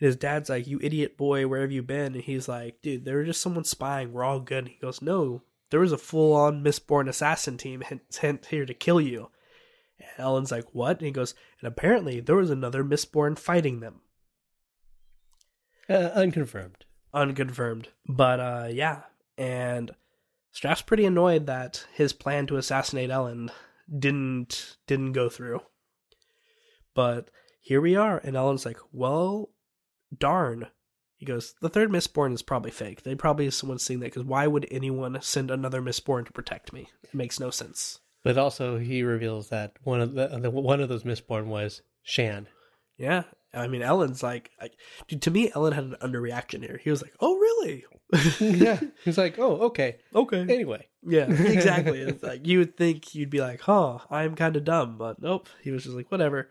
And 0.00 0.06
his 0.08 0.16
dad's 0.16 0.50
like, 0.50 0.66
You 0.66 0.80
idiot 0.82 1.16
boy, 1.16 1.46
where 1.46 1.60
have 1.60 1.70
you 1.70 1.82
been? 1.84 2.14
And 2.14 2.24
he's 2.24 2.48
like, 2.48 2.82
Dude, 2.82 3.04
there 3.04 3.18
was 3.18 3.28
just 3.28 3.40
someone 3.40 3.64
spying. 3.64 4.12
We're 4.12 4.24
all 4.24 4.40
good. 4.40 4.64
And 4.64 4.68
he 4.68 4.78
goes, 4.82 5.00
No, 5.00 5.42
there 5.70 5.80
was 5.80 5.92
a 5.92 5.96
full 5.96 6.34
on 6.34 6.64
Mistborn 6.64 7.08
assassin 7.08 7.56
team 7.56 7.84
hint 8.20 8.46
here 8.46 8.66
to 8.66 8.74
kill 8.74 9.00
you. 9.00 9.30
And 10.00 10.26
Elend's 10.26 10.50
like, 10.50 10.66
What? 10.72 10.98
And 10.98 11.06
he 11.06 11.12
goes, 11.12 11.36
And 11.60 11.68
apparently 11.68 12.18
there 12.18 12.36
was 12.36 12.50
another 12.50 12.82
Mistborn 12.82 13.38
fighting 13.38 13.78
them. 13.78 14.00
Uh, 15.88 16.10
unconfirmed. 16.14 16.84
unconfirmed. 17.14 17.88
But 18.08 18.40
uh 18.40 18.68
yeah, 18.70 19.02
and 19.38 19.92
Straff's 20.50 20.82
pretty 20.82 21.04
annoyed 21.04 21.46
that 21.46 21.86
his 21.94 22.12
plan 22.12 22.46
to 22.48 22.56
assassinate 22.56 23.10
Elend 23.10 23.50
didn't 23.98 24.76
didn't 24.86 25.12
go 25.12 25.28
through. 25.28 25.60
But 26.94 27.30
here 27.60 27.80
we 27.80 27.94
are, 27.94 28.18
and 28.18 28.36
Elend's 28.36 28.64
like, 28.64 28.78
"Well, 28.92 29.50
darn." 30.16 30.68
He 31.18 31.26
goes, 31.26 31.54
"The 31.60 31.68
third 31.68 31.90
Mistborn 31.90 32.32
is 32.32 32.42
probably 32.42 32.70
fake. 32.70 33.02
They 33.02 33.14
probably 33.14 33.50
someone's 33.50 33.82
seeing 33.82 34.00
that 34.00 34.06
because 34.06 34.24
why 34.24 34.46
would 34.46 34.66
anyone 34.70 35.18
send 35.20 35.50
another 35.50 35.82
Mistborn 35.82 36.26
to 36.26 36.32
protect 36.32 36.72
me? 36.72 36.88
It 37.02 37.14
makes 37.14 37.38
no 37.38 37.50
sense." 37.50 38.00
But 38.22 38.38
also, 38.38 38.78
he 38.78 39.02
reveals 39.02 39.50
that 39.50 39.76
one 39.84 40.00
of 40.00 40.14
the, 40.14 40.26
the 40.28 40.50
one 40.50 40.80
of 40.80 40.88
those 40.88 41.04
Mistborn 41.04 41.46
was 41.46 41.82
Shan. 42.02 42.48
Yeah, 42.96 43.24
I 43.56 43.68
mean, 43.68 43.80
Elend's 43.80 44.22
like, 44.22 44.50
I, 44.60 44.70
dude. 45.08 45.22
To 45.22 45.30
me, 45.30 45.50
Elend 45.50 45.72
had 45.72 45.84
an 45.84 45.96
underreaction 46.02 46.62
here. 46.62 46.78
He 46.82 46.90
was 46.90 47.02
like, 47.02 47.14
"Oh, 47.20 47.36
really? 47.36 47.84
yeah. 48.40 48.80
He's 49.04 49.18
like, 49.18 49.38
oh, 49.38 49.56
okay. 49.66 49.96
Okay. 50.14 50.40
Anyway. 50.40 50.88
Yeah, 51.02 51.24
exactly. 51.30 52.00
it's 52.00 52.22
like 52.22 52.46
you 52.46 52.58
would 52.58 52.76
think 52.76 53.14
you'd 53.14 53.30
be 53.30 53.40
like, 53.40 53.60
"Huh, 53.60 53.98
I'm 54.10 54.34
kind 54.34 54.56
of 54.56 54.64
dumb," 54.64 54.98
but 54.98 55.20
nope. 55.22 55.48
He 55.62 55.70
was 55.70 55.84
just 55.84 55.96
like, 55.96 56.10
"Whatever." 56.10 56.48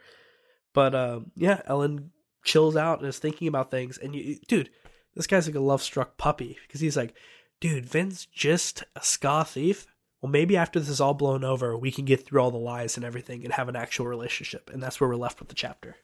But 0.74 0.96
um, 0.96 1.32
yeah, 1.36 1.62
Elend 1.70 2.10
chills 2.44 2.76
out 2.76 3.00
and 3.00 3.08
is 3.08 3.20
thinking 3.20 3.48
about 3.48 3.72
things. 3.72 3.98
And 3.98 4.16
you, 4.16 4.38
dude, 4.48 4.70
this 5.16 5.28
guy's 5.28 5.48
like 5.48 5.56
a 5.56 5.60
love 5.60 5.82
struck 5.82 6.18
puppy 6.18 6.58
because 6.68 6.82
he's 6.82 6.98
like, 6.98 7.14
"Dude, 7.60 7.86
Vin's 7.86 8.26
just 8.26 8.84
a 8.96 9.02
skaa 9.02 9.48
thief." 9.48 9.88
Well, 10.22 10.32
maybe 10.32 10.58
after 10.58 10.80
this 10.80 10.90
is 10.90 11.02
all 11.02 11.14
blown 11.14 11.44
over, 11.44 11.78
we 11.78 11.92
can 11.92 12.06
get 12.06 12.26
through 12.26 12.42
all 12.42 12.50
the 12.50 12.58
lies 12.58 12.96
and 12.98 13.06
everything 13.06 13.44
and 13.44 13.54
have 13.54 13.70
an 13.70 13.76
actual 13.76 14.08
relationship. 14.08 14.72
And 14.74 14.82
that's 14.82 15.00
where 15.00 15.10
we're 15.10 15.18
left 15.18 15.40
with 15.40 15.50
the 15.50 15.56
chapter. 15.56 15.98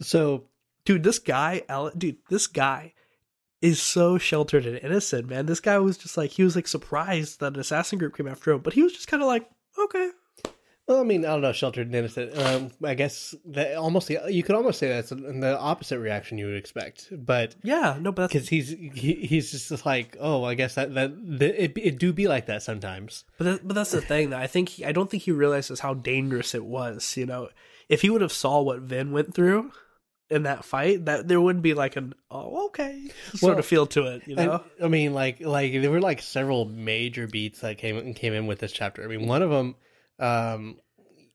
So, 0.00 0.44
dude, 0.84 1.04
this 1.04 1.18
guy, 1.18 1.62
dude, 1.96 2.18
this 2.28 2.46
guy 2.46 2.94
is 3.60 3.80
so 3.80 4.18
sheltered 4.18 4.66
and 4.66 4.78
innocent, 4.78 5.28
man. 5.28 5.46
This 5.46 5.60
guy 5.60 5.78
was 5.78 5.96
just 5.96 6.16
like 6.16 6.30
he 6.30 6.42
was 6.42 6.56
like 6.56 6.66
surprised 6.66 7.40
that 7.40 7.54
an 7.54 7.60
assassin 7.60 7.98
group 7.98 8.16
came 8.16 8.28
after 8.28 8.52
him, 8.52 8.60
but 8.60 8.72
he 8.72 8.82
was 8.82 8.92
just 8.92 9.08
kind 9.08 9.22
of 9.22 9.28
like, 9.28 9.48
okay, 9.78 10.10
well, 10.88 11.00
I 11.00 11.04
mean, 11.04 11.24
I 11.24 11.28
don't 11.28 11.42
know, 11.42 11.52
sheltered 11.52 11.86
and 11.86 11.94
innocent. 11.94 12.36
Um, 12.36 12.70
I 12.84 12.94
guess 12.94 13.36
that 13.46 13.76
almost 13.76 14.10
you 14.10 14.42
could 14.42 14.56
almost 14.56 14.80
say 14.80 14.88
that's 14.88 15.10
the 15.10 15.56
opposite 15.58 16.00
reaction 16.00 16.38
you 16.38 16.46
would 16.46 16.56
expect, 16.56 17.08
but 17.12 17.54
yeah, 17.62 17.96
no, 18.00 18.10
but 18.10 18.28
because 18.28 18.48
he's 18.48 18.70
he, 18.70 19.14
he's 19.14 19.52
just 19.52 19.86
like, 19.86 20.16
oh, 20.18 20.42
I 20.42 20.54
guess 20.54 20.74
that 20.74 20.92
that, 20.94 21.12
that 21.38 21.62
it, 21.62 21.72
it 21.76 21.98
do 21.98 22.12
be 22.12 22.26
like 22.26 22.46
that 22.46 22.64
sometimes. 22.64 23.24
But 23.38 23.44
that, 23.44 23.68
but 23.68 23.74
that's 23.74 23.92
the 23.92 24.00
thing 24.00 24.30
that 24.30 24.40
I 24.40 24.48
think 24.48 24.70
he, 24.70 24.84
I 24.84 24.90
don't 24.90 25.08
think 25.08 25.22
he 25.22 25.30
realizes 25.30 25.80
how 25.80 25.94
dangerous 25.94 26.52
it 26.52 26.64
was. 26.64 27.16
You 27.16 27.26
know, 27.26 27.48
if 27.92 28.02
he 28.02 28.10
would 28.10 28.22
have 28.22 28.32
saw 28.32 28.60
what 28.62 28.80
Vin 28.80 29.12
went 29.12 29.34
through, 29.34 29.70
in 30.32 30.44
that 30.44 30.64
fight 30.64 31.04
that 31.04 31.28
there 31.28 31.40
wouldn't 31.40 31.62
be 31.62 31.74
like 31.74 31.96
an 31.96 32.14
oh 32.30 32.66
okay 32.66 33.10
sort 33.34 33.50
well, 33.50 33.58
of 33.58 33.66
feel 33.66 33.86
to 33.86 34.06
it 34.06 34.22
you 34.26 34.34
know? 34.34 34.64
I, 34.80 34.86
I, 34.86 34.88
mean 34.88 35.12
like 35.12 35.40
like 35.40 35.72
there 35.72 35.90
were 35.90 36.00
like 36.00 36.22
several 36.22 36.64
major 36.64 37.26
beats 37.26 37.60
that 37.60 37.76
came 37.76 38.14
came 38.14 38.32
in 38.32 38.46
with 38.46 38.58
this 38.58 38.72
chapter. 38.72 39.04
I 39.04 39.08
mean 39.08 39.28
one 39.28 39.42
of 39.42 39.50
them 39.50 39.76
um 40.18 40.78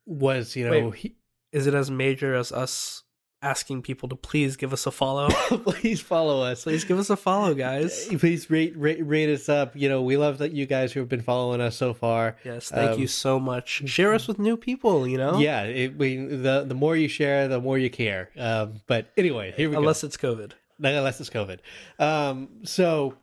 was 0.07 0.55
you 0.55 0.65
know 0.65 0.89
Wait, 0.89 0.95
he, 0.95 1.15
is 1.51 1.67
it 1.67 1.75
as 1.75 1.91
major 1.91 2.33
as 2.33 2.51
us 2.51 3.03
asking 3.47 3.81
people 3.81 4.09
to 4.09 4.15
please 4.15 4.57
give 4.57 4.73
us 4.73 4.85
a 4.85 4.91
follow. 4.91 5.29
please 5.29 6.01
follow 6.01 6.41
us. 6.41 6.63
Please 6.63 6.83
give 6.83 6.99
us 6.99 7.09
a 7.09 7.15
follow, 7.15 7.53
guys. 7.53 8.07
Please 8.19 8.49
rate, 8.49 8.73
rate 8.75 8.99
rate 9.05 9.29
us 9.29 9.47
up. 9.47 9.73
You 9.75 9.87
know, 9.87 10.01
we 10.01 10.17
love 10.17 10.39
that 10.39 10.51
you 10.51 10.65
guys 10.65 10.91
who 10.91 10.99
have 10.99 11.07
been 11.07 11.21
following 11.21 11.61
us 11.61 11.77
so 11.77 11.93
far. 11.93 12.35
Yes, 12.43 12.69
thank 12.69 12.91
um, 12.91 12.99
you 12.99 13.07
so 13.07 13.39
much. 13.39 13.83
Share 13.85 14.13
us 14.13 14.27
with 14.27 14.37
new 14.37 14.57
people. 14.57 15.07
You 15.07 15.17
know. 15.17 15.39
Yeah, 15.39 15.63
it, 15.63 15.97
we 15.97 16.17
the 16.17 16.65
the 16.67 16.75
more 16.75 16.97
you 16.97 17.07
share, 17.07 17.47
the 17.47 17.61
more 17.61 17.77
you 17.77 17.89
care. 17.89 18.29
Um, 18.37 18.81
but 18.85 19.11
anyway, 19.15 19.53
here 19.55 19.69
we 19.69 19.75
go. 19.75 19.79
Unless 19.79 20.01
go. 20.01 20.07
it's 20.07 20.17
COVID. 20.17 20.51
Unless 20.79 21.21
it's 21.21 21.29
COVID. 21.29 21.59
Um, 21.99 22.49
so, 22.63 23.15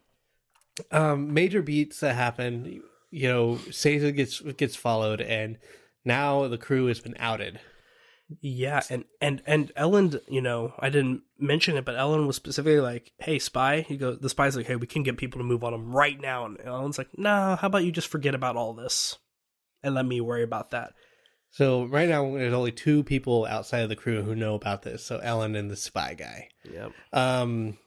um, 0.91 1.35
major 1.35 1.61
beats 1.61 2.01
that 2.01 2.15
happen. 2.15 2.83
You 3.11 3.29
know, 3.29 3.59
Sazed 3.71 4.17
gets 4.17 4.41
gets 4.41 4.75
followed, 4.75 5.21
and 5.21 5.59
now 6.05 6.49
the 6.49 6.59
crew 6.59 6.87
has 6.87 7.01
been 7.01 7.15
outed. 7.19 7.61
Yeah, 8.41 8.83
and 8.89 9.05
and 9.21 9.43
and 9.47 9.73
Elend, 9.75 10.21
you 10.29 10.41
know, 10.41 10.73
I 10.79 10.89
didn't 10.89 11.23
mention 11.39 11.77
it, 11.77 11.85
but 11.85 11.97
Elend 11.97 12.27
was 12.27 12.37
specifically 12.37 12.81
like, 12.81 13.13
"Hey, 13.19 13.39
spy." 13.39 13.83
He 13.83 13.97
goes, 13.97 14.19
the 14.19 14.31
spy's 14.31 14.57
like, 14.57 14.67
"Hey, 14.67 14.77
we 14.77 14.87
can 14.87 15.03
get 15.03 15.19
people 15.19 15.39
to 15.39 15.45
move 15.45 15.63
on 15.63 15.75
him 15.75 15.95
right 15.95 16.19
now." 16.19 16.47
And 16.47 16.59
Elend's 16.59 16.99
like, 16.99 17.19
"Nah, 17.19 17.57
how 17.57 17.67
about 17.67 17.85
you 17.85 17.93
just 17.93 18.09
forget 18.09 18.35
about 18.35 18.57
all 18.57 18.73
this 18.73 19.19
and 19.83 19.95
let 19.95 20.07
me 20.07 20.21
worry 20.21 20.43
about 20.43 20.71
that." 20.71 20.95
So 21.51 21.85
right 21.85 22.09
now, 22.09 22.33
there's 22.33 22.55
only 22.55 22.73
two 22.73 23.05
people 23.05 23.45
outside 23.45 23.81
of 23.81 23.89
the 23.89 23.97
crew 23.97 24.23
who 24.23 24.35
know 24.35 24.55
about 24.55 24.83
this. 24.83 25.05
So 25.05 25.21
Elend 25.21 25.57
and 25.57 25.71
the 25.71 25.77
spy 25.77 26.15
guy. 26.15 26.49
Yep. 26.73 26.93
Um, 27.13 27.79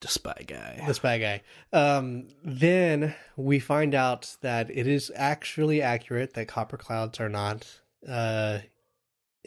the 0.00 0.08
spy 0.08 0.44
guy. 0.46 0.82
The 0.86 0.94
spy 0.94 1.18
guy. 1.18 1.42
Um, 1.72 2.28
then 2.42 3.14
we 3.36 3.60
find 3.60 3.94
out 3.94 4.34
that 4.40 4.70
it 4.70 4.86
is 4.86 5.12
actually 5.14 5.82
accurate 5.82 6.34
that 6.34 6.48
copper 6.48 6.76
clouds 6.76 7.20
are 7.20 7.28
not 7.28 7.66
uh 8.08 8.60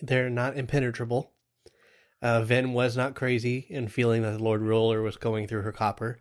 they're 0.01 0.29
not 0.29 0.57
impenetrable. 0.57 1.31
Uh, 2.21 2.41
Vin 2.43 2.73
was 2.73 2.95
not 2.95 3.15
crazy 3.15 3.65
in 3.69 3.87
feeling 3.87 4.21
that 4.21 4.31
the 4.31 4.43
Lord 4.43 4.61
Ruler 4.61 5.01
was 5.01 5.17
going 5.17 5.47
through 5.47 5.63
her 5.63 5.71
copper. 5.71 6.19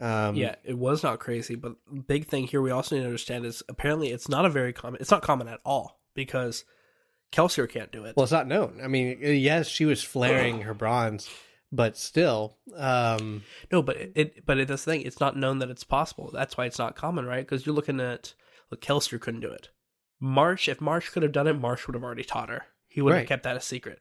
Um, 0.00 0.36
yeah, 0.36 0.54
it 0.62 0.78
was 0.78 1.02
not 1.02 1.18
crazy, 1.18 1.54
but 1.54 1.74
big 2.06 2.28
thing 2.28 2.46
here 2.46 2.60
we 2.62 2.70
also 2.70 2.94
need 2.94 3.02
to 3.02 3.06
understand 3.06 3.44
is 3.44 3.62
apparently 3.68 4.10
it's 4.10 4.28
not 4.28 4.44
a 4.44 4.50
very 4.50 4.72
common. 4.72 5.00
It's 5.00 5.10
not 5.10 5.22
common 5.22 5.48
at 5.48 5.60
all 5.64 6.00
because 6.14 6.64
Kelsier 7.32 7.68
can't 7.68 7.90
do 7.90 8.04
it. 8.04 8.14
Well, 8.16 8.24
it's 8.24 8.32
not 8.32 8.46
known. 8.46 8.80
I 8.82 8.88
mean, 8.88 9.18
yes, 9.20 9.66
she 9.68 9.84
was 9.84 10.02
flaring 10.02 10.60
her 10.62 10.74
bronze, 10.74 11.28
but 11.72 11.96
still, 11.96 12.58
um, 12.76 13.42
no. 13.72 13.82
But 13.82 13.96
it, 13.96 14.12
it 14.14 14.46
but 14.46 14.58
it, 14.58 14.68
this 14.68 14.84
thing, 14.84 15.02
it's 15.02 15.20
not 15.20 15.36
known 15.36 15.58
that 15.58 15.70
it's 15.70 15.84
possible. 15.84 16.30
That's 16.32 16.56
why 16.56 16.66
it's 16.66 16.78
not 16.78 16.94
common, 16.94 17.26
right? 17.26 17.44
Because 17.44 17.66
you're 17.66 17.74
looking 17.74 18.00
at 18.00 18.34
look, 18.70 18.80
Kelsier 18.80 19.20
couldn't 19.20 19.40
do 19.40 19.50
it. 19.50 19.70
Marsh, 20.20 20.68
if 20.68 20.80
Marsh 20.80 21.08
could 21.08 21.22
have 21.22 21.32
done 21.32 21.46
it, 21.46 21.54
Marsh 21.54 21.86
would 21.86 21.94
have 21.94 22.04
already 22.04 22.24
taught 22.24 22.50
her. 22.50 22.66
He 22.88 23.02
would 23.02 23.12
right. 23.12 23.20
have 23.20 23.28
kept 23.28 23.42
that 23.44 23.56
a 23.56 23.60
secret. 23.60 24.00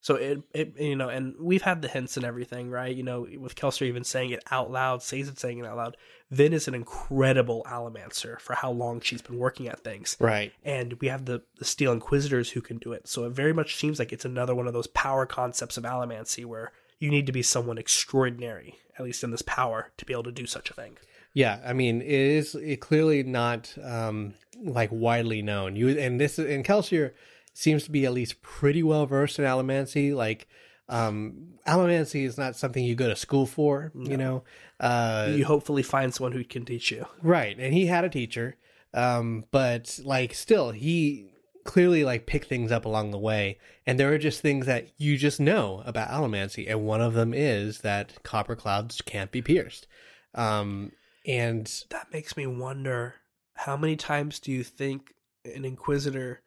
So 0.00 0.14
it, 0.14 0.42
it, 0.54 0.74
you 0.78 0.94
know, 0.94 1.08
and 1.08 1.34
we've 1.40 1.62
had 1.62 1.82
the 1.82 1.88
hints 1.88 2.16
and 2.16 2.24
everything, 2.24 2.70
right? 2.70 2.94
You 2.94 3.02
know, 3.02 3.26
with 3.38 3.56
Kelsier 3.56 3.86
even 3.86 4.04
saying 4.04 4.30
it 4.30 4.44
out 4.50 4.70
loud, 4.70 5.02
says 5.02 5.28
it 5.28 5.40
saying 5.40 5.58
it 5.58 5.66
out 5.66 5.76
loud. 5.76 5.96
Vin 6.30 6.52
is 6.52 6.68
an 6.68 6.74
incredible 6.74 7.66
allomancer 7.68 8.40
for 8.40 8.54
how 8.54 8.70
long 8.70 9.00
she's 9.00 9.22
been 9.22 9.38
working 9.38 9.66
at 9.66 9.80
things, 9.80 10.16
right? 10.20 10.52
And 10.62 10.94
we 11.00 11.08
have 11.08 11.24
the 11.24 11.42
the 11.58 11.64
Steel 11.64 11.92
Inquisitors 11.92 12.50
who 12.50 12.60
can 12.60 12.78
do 12.78 12.92
it. 12.92 13.08
So 13.08 13.24
it 13.24 13.32
very 13.32 13.52
much 13.52 13.76
seems 13.76 13.98
like 13.98 14.12
it's 14.12 14.24
another 14.24 14.54
one 14.54 14.68
of 14.68 14.72
those 14.72 14.86
power 14.86 15.26
concepts 15.26 15.76
of 15.76 15.84
allomancy 15.84 16.44
where 16.44 16.72
you 17.00 17.10
need 17.10 17.26
to 17.26 17.32
be 17.32 17.42
someone 17.42 17.78
extraordinary, 17.78 18.78
at 18.98 19.04
least 19.04 19.24
in 19.24 19.30
this 19.30 19.42
power, 19.42 19.90
to 19.96 20.04
be 20.04 20.12
able 20.12 20.24
to 20.24 20.32
do 20.32 20.46
such 20.46 20.70
a 20.70 20.74
thing. 20.74 20.96
Yeah, 21.34 21.60
I 21.64 21.72
mean, 21.72 22.02
it 22.02 22.08
is 22.08 22.54
it 22.54 22.80
clearly 22.80 23.24
not 23.24 23.74
um 23.82 24.34
like 24.62 24.90
widely 24.92 25.42
known. 25.42 25.74
You 25.74 25.98
and 25.98 26.20
this 26.20 26.38
and 26.38 26.64
Kelsier 26.64 27.14
seems 27.58 27.82
to 27.82 27.90
be 27.90 28.06
at 28.06 28.12
least 28.12 28.40
pretty 28.40 28.84
well 28.84 29.04
versed 29.04 29.40
in 29.40 29.44
allomancy. 29.44 30.14
Like, 30.14 30.46
um, 30.88 31.54
allomancy 31.66 32.24
is 32.24 32.38
not 32.38 32.54
something 32.54 32.84
you 32.84 32.94
go 32.94 33.08
to 33.08 33.16
school 33.16 33.46
for, 33.46 33.90
no. 33.94 34.10
you 34.10 34.16
know. 34.16 34.44
Uh, 34.78 35.32
you 35.34 35.44
hopefully 35.44 35.82
find 35.82 36.14
someone 36.14 36.30
who 36.30 36.44
can 36.44 36.64
teach 36.64 36.92
you. 36.92 37.04
Right, 37.20 37.58
and 37.58 37.74
he 37.74 37.86
had 37.86 38.04
a 38.04 38.08
teacher, 38.08 38.56
um, 38.94 39.44
but 39.50 39.98
like 40.04 40.34
still, 40.34 40.70
he 40.70 41.32
clearly 41.64 42.04
like 42.04 42.26
picked 42.26 42.48
things 42.48 42.70
up 42.70 42.84
along 42.84 43.10
the 43.10 43.18
way, 43.18 43.58
and 43.86 43.98
there 43.98 44.12
are 44.12 44.18
just 44.18 44.40
things 44.40 44.66
that 44.66 44.88
you 44.96 45.18
just 45.18 45.40
know 45.40 45.82
about 45.84 46.10
allomancy, 46.10 46.70
and 46.70 46.86
one 46.86 47.00
of 47.00 47.14
them 47.14 47.34
is 47.34 47.80
that 47.80 48.22
copper 48.22 48.54
clouds 48.54 49.02
can't 49.02 49.32
be 49.32 49.42
pierced. 49.42 49.88
Um, 50.32 50.92
and 51.26 51.66
that 51.90 52.12
makes 52.12 52.36
me 52.36 52.46
wonder 52.46 53.16
how 53.54 53.76
many 53.76 53.96
times 53.96 54.38
do 54.38 54.52
you 54.52 54.62
think 54.62 55.14
an 55.44 55.64
inquisitor 55.64 56.42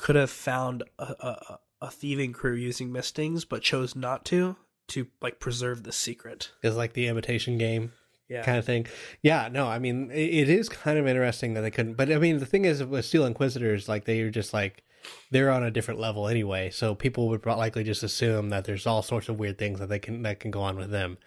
could 0.00 0.16
have 0.16 0.30
found 0.30 0.82
a, 0.98 1.02
a, 1.02 1.58
a 1.82 1.90
thieving 1.90 2.32
crew 2.32 2.54
using 2.54 2.90
mistings, 2.90 3.44
but 3.44 3.62
chose 3.62 3.94
not 3.94 4.24
to 4.24 4.56
to 4.88 5.06
like 5.20 5.38
preserve 5.38 5.82
the 5.82 5.92
secret. 5.92 6.50
Is 6.62 6.74
like 6.74 6.94
the 6.94 7.06
imitation 7.06 7.58
game. 7.58 7.92
Yeah. 8.26 8.42
kind 8.42 8.58
of 8.58 8.64
thing. 8.64 8.86
Yeah, 9.22 9.48
no, 9.50 9.66
I 9.66 9.80
mean, 9.80 10.10
it, 10.12 10.48
it 10.48 10.48
is 10.48 10.68
kind 10.68 10.98
of 10.98 11.06
interesting 11.08 11.54
that 11.54 11.62
they 11.62 11.70
couldn't. 11.70 11.94
But 11.94 12.12
I 12.12 12.18
mean, 12.18 12.38
the 12.38 12.46
thing 12.46 12.64
is, 12.64 12.82
with 12.82 13.04
Steel 13.04 13.26
Inquisitors, 13.26 13.88
like 13.88 14.04
they 14.04 14.20
are 14.20 14.30
just 14.30 14.54
like 14.54 14.84
they're 15.30 15.50
on 15.50 15.64
a 15.64 15.70
different 15.70 16.00
level 16.00 16.28
anyway. 16.28 16.70
So 16.70 16.94
people 16.94 17.28
would 17.28 17.44
likely 17.44 17.84
just 17.84 18.02
assume 18.02 18.48
that 18.50 18.64
there's 18.64 18.86
all 18.86 19.02
sorts 19.02 19.28
of 19.28 19.38
weird 19.38 19.58
things 19.58 19.80
that 19.80 19.88
they 19.88 19.98
can 19.98 20.22
that 20.22 20.40
can 20.40 20.50
go 20.50 20.62
on 20.62 20.76
with 20.76 20.90
them. 20.90 21.18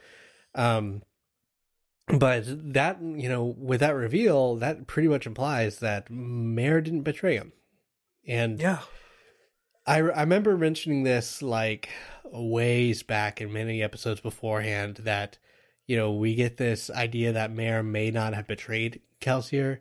Um, 0.56 1.04
but 2.08 2.46
that 2.74 3.00
you 3.02 3.30
know, 3.30 3.54
with 3.58 3.82
that 3.82 3.96
reveal, 3.96 4.56
that 4.56 4.88
pretty 4.88 5.10
much 5.10 5.28
implies 5.28 5.80
that 5.80 6.10
Mare 6.10 6.82
didn't 6.82 7.04
betray 7.04 7.36
him. 7.36 7.52
And 8.28 8.60
yeah, 8.60 8.80
I, 9.86 9.98
I 9.98 10.22
remember 10.22 10.58
mentioning 10.58 11.04
this 11.04 11.42
like 11.42 11.90
ways 12.26 13.04
back 13.04 13.42
in 13.42 13.52
many 13.52 13.84
episodes 13.84 14.22
beforehand 14.22 14.98
that, 15.04 15.38
you 15.86 15.98
know, 15.98 16.14
we 16.14 16.36
get 16.36 16.58
this 16.58 16.90
idea 16.90 17.34
that 17.34 17.52
Mare 17.52 17.84
may 17.84 18.12
not 18.12 18.34
have 18.34 18.48
betrayed 18.48 19.02
Kelsier. 19.20 19.80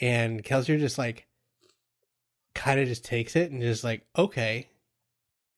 And 0.00 0.42
Kelsier 0.42 0.78
just 0.78 0.98
like 0.98 1.26
kind 2.54 2.80
of 2.80 2.88
just 2.88 3.04
takes 3.04 3.36
it 3.36 3.50
and 3.50 3.62
just 3.62 3.84
like, 3.84 4.06
okay, 4.16 4.68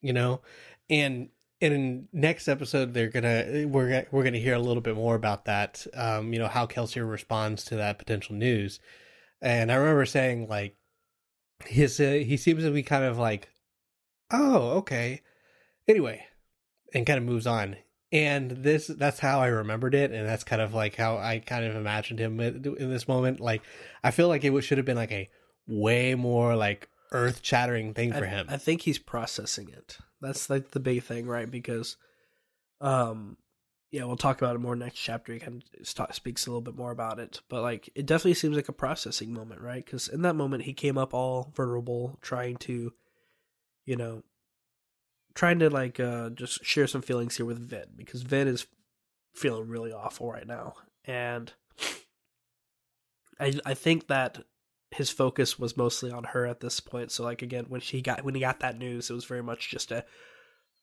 you 0.03 0.13
know, 0.13 0.43
and 0.91 1.31
in 1.59 2.07
next 2.13 2.49
episode 2.49 2.93
they're 2.93 3.09
gonna 3.09 3.65
we're 3.67 4.07
we're 4.11 4.23
gonna 4.23 4.37
hear 4.37 4.55
a 4.55 4.59
little 4.59 4.83
bit 4.83 4.95
more 4.95 5.15
about 5.15 5.47
that 5.47 5.87
um 5.95 6.31
you 6.35 6.39
know 6.39 6.49
how 6.49 6.67
kelsier 6.67 7.11
responds 7.11 7.65
to 7.65 7.77
that 7.77 7.99
potential 7.99 8.35
news. 8.35 8.79
And 9.41 9.73
i 9.73 9.77
remember 9.77 10.05
saying 10.05 10.49
like 10.49 10.77
his 11.65 11.99
uh, 12.01 12.23
he 12.25 12.37
seems 12.37 12.63
to 12.65 12.71
be 12.71 12.83
kind 12.83 13.05
of 13.05 13.19
like, 13.19 13.49
oh, 14.31 14.71
okay. 14.79 15.23
Anyway, 15.89 16.25
and 16.95 17.07
kind 17.07 17.19
of 17.19 17.25
moves 17.25 17.47
on. 17.47 17.77
And 18.13 18.51
this 18.51 18.87
that's 18.87 19.19
how 19.19 19.41
I 19.41 19.49
remembered 19.49 19.95
it, 19.95 20.13
and 20.13 20.27
that's 20.27 20.45
kind 20.45 20.63
of 20.63 20.75
like 20.75 20.95
how 20.95 21.19
I 21.19 21.41
kind 21.41 21.65
of 21.65 21.75
imagined 21.75 22.21
him 22.21 22.39
in 22.41 22.91
this 22.91 23.09
moment. 23.09 23.41
Like, 23.41 23.63
I 24.05 24.11
feel 24.13 24.29
like 24.29 24.45
it 24.45 24.63
should 24.63 24.79
have 24.79 24.85
been 24.87 24.97
like 24.97 25.13
a 25.13 25.29
way 25.67 26.15
more 26.15 26.55
like 26.55 26.89
earth 27.13 27.41
shattering 27.43 27.95
thing 27.95 28.13
for 28.13 28.25
I, 28.25 28.29
him. 28.29 28.47
I 28.49 28.59
think 28.59 28.83
he's 28.83 28.99
processing 28.99 29.69
it. 29.71 29.99
That's 30.21 30.49
like 30.49 30.71
the 30.71 30.81
big 30.81 31.03
thing, 31.03 31.27
right? 31.27 31.51
Because, 31.51 31.97
um, 32.81 33.37
yeah, 33.91 34.05
we'll 34.05 34.17
talk 34.17 34.41
about 34.41 34.57
it 34.57 34.61
more 34.61 34.75
next 34.75 34.99
chapter. 34.99 35.33
He 35.33 35.39
kind 35.39 35.63
of 35.79 35.87
st- 35.87 36.15
speaks 36.15 36.47
a 36.47 36.51
little 36.51 36.61
bit 36.61 36.77
more 36.77 36.91
about 36.91 37.19
it, 37.19 37.41
but 37.49 37.63
like 37.63 37.89
it 37.95 38.07
definitely 38.07 38.35
seems 38.35 38.57
like 38.57 38.69
a 38.69 38.73
processing 38.73 39.33
moment, 39.33 39.61
right? 39.61 39.85
Because 39.85 40.09
in 40.09 40.23
that 40.23 40.35
moment, 40.35 40.65
he 40.65 40.73
came 40.73 40.99
up 40.99 41.15
all 41.15 41.53
vulnerable, 41.55 42.19
trying 42.21 42.57
to, 42.59 42.93
you 43.85 43.97
know, 43.97 44.23
trying 45.35 45.59
to 45.61 45.71
like 45.71 46.01
uh 46.01 46.31
just 46.31 46.65
share 46.65 46.87
some 46.87 47.03
feelings 47.03 47.37
here 47.37 47.47
with 47.47 47.59
Vin 47.59 47.87
because 47.97 48.23
Vin 48.23 48.49
is 48.49 48.67
feeling 49.35 49.69
really 49.69 49.93
awful 49.93 50.31
right 50.33 50.47
now, 50.47 50.75
and 51.05 51.53
I 53.39 53.55
I 53.65 53.75
think 53.75 54.09
that 54.09 54.43
his 54.91 55.11
focus 55.11 55.59
was 55.59 55.77
mostly 55.77 56.11
on 56.11 56.25
her 56.25 56.47
at 56.47 56.61
this 56.61 56.81
point. 56.81 57.13
So 57.13 57.23
like 57.23 57.43
again, 57.43 57.67
when 57.69 57.81
she 57.81 58.03
got 58.03 58.25
when 58.25 58.35
he 58.35 58.41
got 58.41 58.61
that 58.61 58.79
news, 58.79 59.11
it 59.11 59.15
was 59.15 59.25
very 59.25 59.43
much 59.43 59.71
just 59.71 59.93
a 59.93 60.05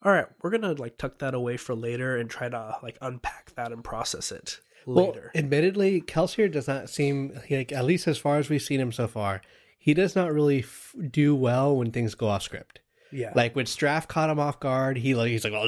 all 0.04 0.12
right, 0.12 0.26
we're 0.42 0.50
gonna 0.50 0.74
like 0.74 0.98
tuck 0.98 1.20
that 1.20 1.34
away 1.34 1.58
for 1.58 1.76
later 1.76 2.18
and 2.18 2.30
try 2.30 2.50
to 2.50 2.78
like 2.84 2.98
unpack 3.02 3.54
that 3.56 3.72
and 3.72 3.84
process 3.84 4.32
it 4.32 4.60
later. 4.86 5.32
Well, 5.34 5.44
admittedly, 5.44 6.02
Kelsier 6.02 6.52
does 6.52 6.68
not 6.68 6.90
seem 6.90 7.40
like, 7.50 7.72
at 7.72 7.86
least 7.86 8.08
as 8.08 8.18
far 8.18 8.38
as 8.38 8.50
we've 8.50 8.62
seen 8.62 8.80
him 8.80 8.92
so 8.92 9.08
far, 9.08 9.42
he 9.78 9.94
does 9.94 10.16
not 10.16 10.32
really 10.34 10.60
f- 10.60 10.94
do 11.10 11.36
well 11.36 11.76
when 11.76 11.92
things 11.92 12.16
go 12.16 12.28
off 12.28 12.42
script. 12.44 12.80
yeah, 13.12 13.32
Like 13.36 13.56
when 13.56 13.66
Straff 13.66 14.08
caught 14.08 14.30
him 14.30 14.40
off 14.40 14.60
guard, 14.60 14.98
he 14.98 15.16
like 15.16 15.30
he's 15.30 15.44
like, 15.44 15.54
oh, 15.54 15.66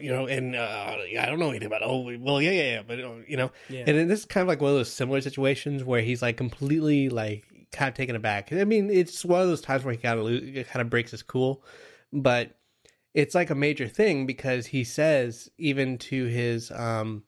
you 0.00 0.10
know, 0.12 0.26
and 0.26 0.54
uh, 0.56 0.96
I 1.20 1.26
don't 1.26 1.38
know 1.38 1.50
anything 1.50 1.66
about. 1.66 1.82
It. 1.82 1.88
Oh, 1.88 2.10
well, 2.20 2.42
yeah, 2.42 2.50
yeah, 2.50 2.62
yeah, 2.74 2.82
but 2.86 3.00
uh, 3.00 3.12
you 3.26 3.36
know, 3.36 3.50
yeah, 3.68 3.84
and 3.86 4.10
this 4.10 4.20
is 4.20 4.24
kind 4.26 4.42
of 4.42 4.48
like 4.48 4.60
one 4.60 4.70
of 4.72 4.76
those 4.76 4.90
similar 4.92 5.20
situations 5.20 5.84
where 5.84 6.00
he's 6.02 6.20
like 6.22 6.36
completely 6.36 7.08
like 7.08 7.44
kind 7.72 7.88
of 7.88 7.94
taken 7.94 8.16
aback. 8.16 8.52
I 8.52 8.64
mean, 8.64 8.90
it's 8.90 9.24
one 9.24 9.40
of 9.40 9.48
those 9.48 9.60
times 9.60 9.84
where 9.84 9.92
he 9.92 9.98
kind 9.98 10.18
of 10.18 10.26
lo- 10.26 10.62
kind 10.64 10.80
of 10.82 10.90
breaks 10.90 11.10
his 11.12 11.22
cool, 11.22 11.62
but 12.12 12.50
it's 13.16 13.34
like 13.34 13.48
a 13.48 13.54
major 13.54 13.88
thing 13.88 14.26
because 14.26 14.66
he 14.66 14.84
says 14.84 15.48
even 15.58 15.96
to 15.96 16.26
his 16.26 16.70
um 16.70 17.24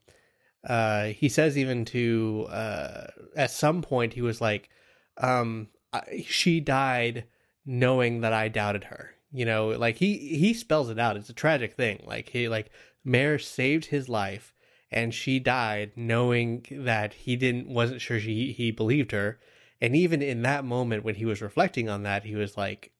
uh 0.68 1.06
he 1.06 1.28
says 1.28 1.56
even 1.56 1.84
to 1.86 2.46
uh 2.50 3.06
at 3.34 3.50
some 3.50 3.80
point 3.80 4.12
he 4.12 4.20
was 4.20 4.40
like 4.40 4.68
um 5.16 5.68
I, 5.92 6.24
she 6.26 6.60
died 6.60 7.24
knowing 7.64 8.20
that 8.20 8.32
I 8.32 8.48
doubted 8.48 8.84
her. 8.84 9.14
You 9.32 9.44
know, 9.44 9.68
like 9.68 9.96
he 9.96 10.16
he 10.16 10.54
spells 10.54 10.90
it 10.90 10.98
out. 10.98 11.16
It's 11.16 11.30
a 11.30 11.34
tragic 11.34 11.74
thing. 11.74 12.02
Like 12.06 12.30
he 12.30 12.48
like 12.48 12.70
Mare 13.04 13.38
saved 13.38 13.86
his 13.86 14.08
life 14.08 14.54
and 14.90 15.12
she 15.12 15.38
died 15.38 15.92
knowing 15.96 16.64
that 16.70 17.12
he 17.14 17.36
didn't 17.36 17.68
wasn't 17.68 18.00
sure 18.00 18.20
she 18.20 18.52
he 18.52 18.70
believed 18.70 19.12
her. 19.12 19.38
And 19.80 19.96
even 19.96 20.22
in 20.22 20.42
that 20.42 20.64
moment 20.64 21.04
when 21.04 21.14
he 21.16 21.24
was 21.24 21.42
reflecting 21.42 21.88
on 21.88 22.02
that, 22.02 22.24
he 22.24 22.34
was 22.34 22.56
like 22.56 22.92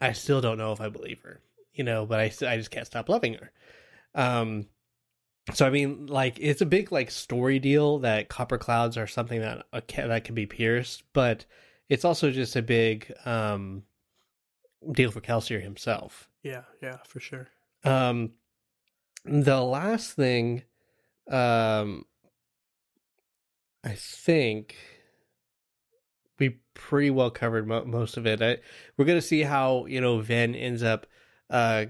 I 0.00 0.12
still 0.12 0.40
don't 0.40 0.58
know 0.58 0.72
if 0.72 0.80
I 0.80 0.88
believe 0.88 1.20
her. 1.22 1.40
You 1.72 1.84
know, 1.84 2.06
but 2.06 2.20
I 2.20 2.24
I 2.46 2.56
just 2.56 2.70
can't 2.70 2.86
stop 2.86 3.08
loving 3.08 3.34
her. 3.34 3.52
Um 4.14 4.66
so 5.52 5.66
I 5.66 5.70
mean, 5.70 6.06
like 6.06 6.38
it's 6.38 6.60
a 6.60 6.66
big 6.66 6.92
like 6.92 7.10
story 7.10 7.58
deal 7.58 7.98
that 8.00 8.28
copper 8.28 8.58
clouds 8.58 8.96
are 8.96 9.06
something 9.06 9.40
that 9.40 9.66
uh, 9.72 9.80
that 9.88 10.24
can 10.24 10.34
be 10.34 10.46
pierced, 10.46 11.02
but 11.12 11.44
it's 11.88 12.04
also 12.04 12.30
just 12.30 12.54
a 12.56 12.62
big 12.62 13.12
um 13.24 13.82
deal 14.90 15.10
for 15.10 15.20
Kelsier 15.20 15.62
himself. 15.62 16.28
yeah, 16.42 16.62
yeah, 16.82 16.98
for 17.06 17.20
sure. 17.20 17.48
Um, 17.84 18.32
the 19.24 19.60
last 19.60 20.12
thing, 20.12 20.62
um, 21.30 22.04
I 23.84 23.94
think 23.94 24.76
we 26.38 26.60
pretty 26.74 27.10
well 27.10 27.30
covered 27.30 27.66
mo- 27.66 27.84
most 27.84 28.16
of 28.16 28.26
it. 28.26 28.42
I, 28.42 28.58
we're 28.96 29.04
gonna 29.04 29.20
see 29.20 29.42
how 29.42 29.86
you 29.86 30.00
know 30.00 30.20
Vin 30.20 30.54
ends 30.54 30.82
up 30.82 31.06
uh 31.52 31.84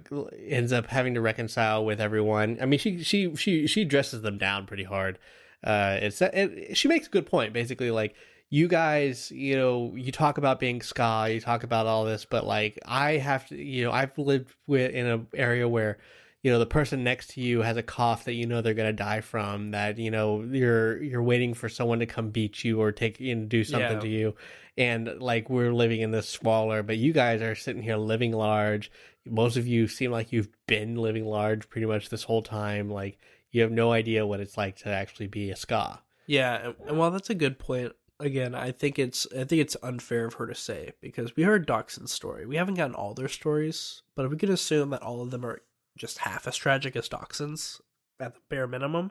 ends 0.47 0.73
up 0.73 0.87
having 0.89 1.15
to 1.15 1.21
reconcile 1.23 1.85
with 1.85 2.01
everyone. 2.01 2.59
I 2.61 2.67
mean, 2.67 2.79
she 2.79 3.03
she 3.03 3.35
she 3.37 3.67
she 3.67 3.85
dresses 3.85 4.21
them 4.23 4.37
down 4.37 4.67
pretty 4.67 4.85
hard. 4.85 5.19
Uh, 5.65 5.99
it's 6.03 6.21
it, 6.21 6.77
she 6.77 6.89
makes 6.89 7.07
a 7.07 7.11
good 7.11 7.25
point. 7.27 7.53
Basically, 7.53 7.91
like 7.91 8.15
you 8.51 8.69
guys, 8.69 9.31
you 9.31 9.57
know, 9.57 9.95
you 9.97 10.13
talk 10.13 10.37
about 10.37 10.61
being 10.61 10.81
skaa, 10.81 11.33
you 11.33 11.41
talk 11.41 11.63
about 11.63 11.87
all 11.87 12.05
this, 12.05 12.25
but 12.27 12.45
like 12.47 12.79
I 12.85 13.13
have 13.13 13.47
to, 13.49 13.57
you 13.57 13.85
know, 13.85 13.93
I've 13.93 14.19
lived 14.19 14.55
with 14.67 14.91
in 14.91 15.07
an 15.07 15.27
area 15.35 15.67
where, 15.69 15.97
you 16.43 16.51
know, 16.53 16.59
the 16.59 16.67
person 16.67 17.03
next 17.05 17.29
to 17.35 17.41
you 17.41 17.63
has 17.63 17.77
a 17.77 17.83
cough 17.83 18.25
that 18.25 18.35
you 18.35 18.45
know 18.47 18.61
they're 18.61 18.75
gonna 18.75 18.93
die 18.93 19.21
from. 19.21 19.71
That 19.71 19.97
you 19.99 20.11
know 20.11 20.43
you're 20.43 21.01
you're 21.01 21.23
waiting 21.23 21.55
for 21.55 21.69
someone 21.69 22.01
to 22.01 22.07
come 22.07 22.31
beat 22.31 22.65
you 22.65 22.81
or 22.83 22.91
take 22.91 23.21
know, 23.21 23.45
do 23.45 23.63
something 23.63 23.93
Yeah. 23.99 24.01
to 24.01 24.09
you, 24.09 24.35
and 24.77 25.21
like 25.21 25.49
we're 25.49 25.73
living 25.73 26.01
in 26.01 26.11
this 26.11 26.29
squalor, 26.29 26.83
but 26.83 26.97
you 26.97 27.13
guys 27.13 27.41
are 27.41 27.55
sitting 27.55 27.83
here 27.83 27.97
living 27.97 28.33
large. 28.33 28.91
Most 29.27 29.57
of 29.57 29.67
you 29.67 29.87
seem 29.89 30.11
like 30.11 30.33
you've 30.33 30.49
been 30.67 30.97
living 30.97 31.25
large 31.25 31.69
pretty 31.69 31.87
much 31.87 32.09
this 32.09 32.25
whole 32.25 32.43
time. 32.43 32.91
Like 32.91 33.19
you 33.51 33.63
have 33.63 33.71
no 33.71 33.93
idea 33.93 34.27
what 34.27 34.41
it's 34.41 34.57
like 34.57 34.77
to 34.79 34.89
actually 34.89 35.29
be 35.29 35.51
a 35.51 35.55
skaa. 35.55 36.01
Yeah, 36.27 36.67
and, 36.67 36.75
and 36.87 36.99
while 36.99 37.11
that's 37.11 37.31
a 37.31 37.35
good 37.35 37.59
point, 37.59 37.93
again, 38.19 38.55
I 38.55 38.73
think 38.73 38.99
it's 38.99 39.27
I 39.33 39.45
think 39.45 39.61
it's 39.61 39.77
unfair 39.83 40.25
of 40.25 40.35
her 40.35 40.47
to 40.47 40.55
say 40.55 40.93
because 41.01 41.37
we 41.37 41.43
heard 41.43 41.67
Dockson's 41.67 42.13
story. 42.13 42.47
We 42.47 42.57
haven't 42.57 42.75
gotten 42.75 42.95
all 42.95 43.15
their 43.15 43.29
stories, 43.29 44.03
but 44.15 44.25
if 44.25 44.31
we 44.31 44.39
can 44.39 44.51
assume 44.51 44.91
that 44.91 45.03
all 45.03 45.21
of 45.21 45.31
them 45.31 45.45
are 45.45 45.61
just 45.97 46.19
half 46.19 46.47
as 46.47 46.57
tragic 46.57 46.97
as 46.97 47.09
Dockson's 47.09 47.81
at 48.19 48.35
the 48.35 48.41
bare 48.49 48.67
minimum, 48.67 49.11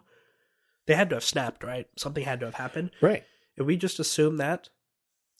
they 0.88 0.96
had 0.96 1.10
to 1.10 1.16
have 1.16 1.24
snapped, 1.24 1.64
right? 1.64 1.88
Something 1.98 2.24
had 2.24 2.40
to 2.40 2.48
have 2.48 2.56
happened. 2.56 2.92
Right. 3.02 3.24
If 3.58 3.66
we 3.66 3.78
just 3.78 4.00
assume 4.00 4.38
that, 4.38 4.70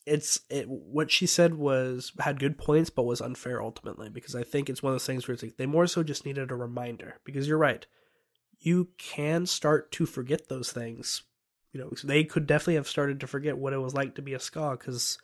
it's 0.06 0.40
it, 0.50 0.68
what 0.68 1.10
she 1.10 1.26
said 1.26 1.54
was 1.54 2.12
had 2.18 2.40
good 2.40 2.58
points, 2.58 2.90
but 2.90 3.04
was 3.04 3.20
unfair 3.20 3.62
ultimately 3.62 4.08
because 4.08 4.34
I 4.34 4.42
think 4.42 4.68
it's 4.68 4.82
one 4.82 4.92
of 4.92 4.94
those 4.94 5.06
things 5.06 5.26
where 5.26 5.34
it's 5.34 5.42
like 5.42 5.56
they 5.56 5.66
more 5.66 5.86
so 5.86 6.02
just 6.02 6.26
needed 6.26 6.50
a 6.50 6.56
reminder 6.56 7.20
because 7.24 7.46
you're 7.46 7.58
right. 7.58 7.86
You 8.58 8.90
can 8.98 9.46
start 9.46 9.92
to 9.92 10.06
forget 10.06 10.48
those 10.48 10.72
things. 10.72 11.22
You 11.72 11.80
know, 11.80 11.90
they 12.04 12.24
could 12.24 12.46
definitely 12.46 12.74
have 12.74 12.88
started 12.88 13.20
to 13.20 13.26
forget 13.26 13.58
what 13.58 13.72
it 13.72 13.78
was 13.78 13.94
like 13.94 14.14
to 14.16 14.22
be 14.22 14.34
a 14.34 14.38
skaa 14.38 14.78
because 14.78 15.18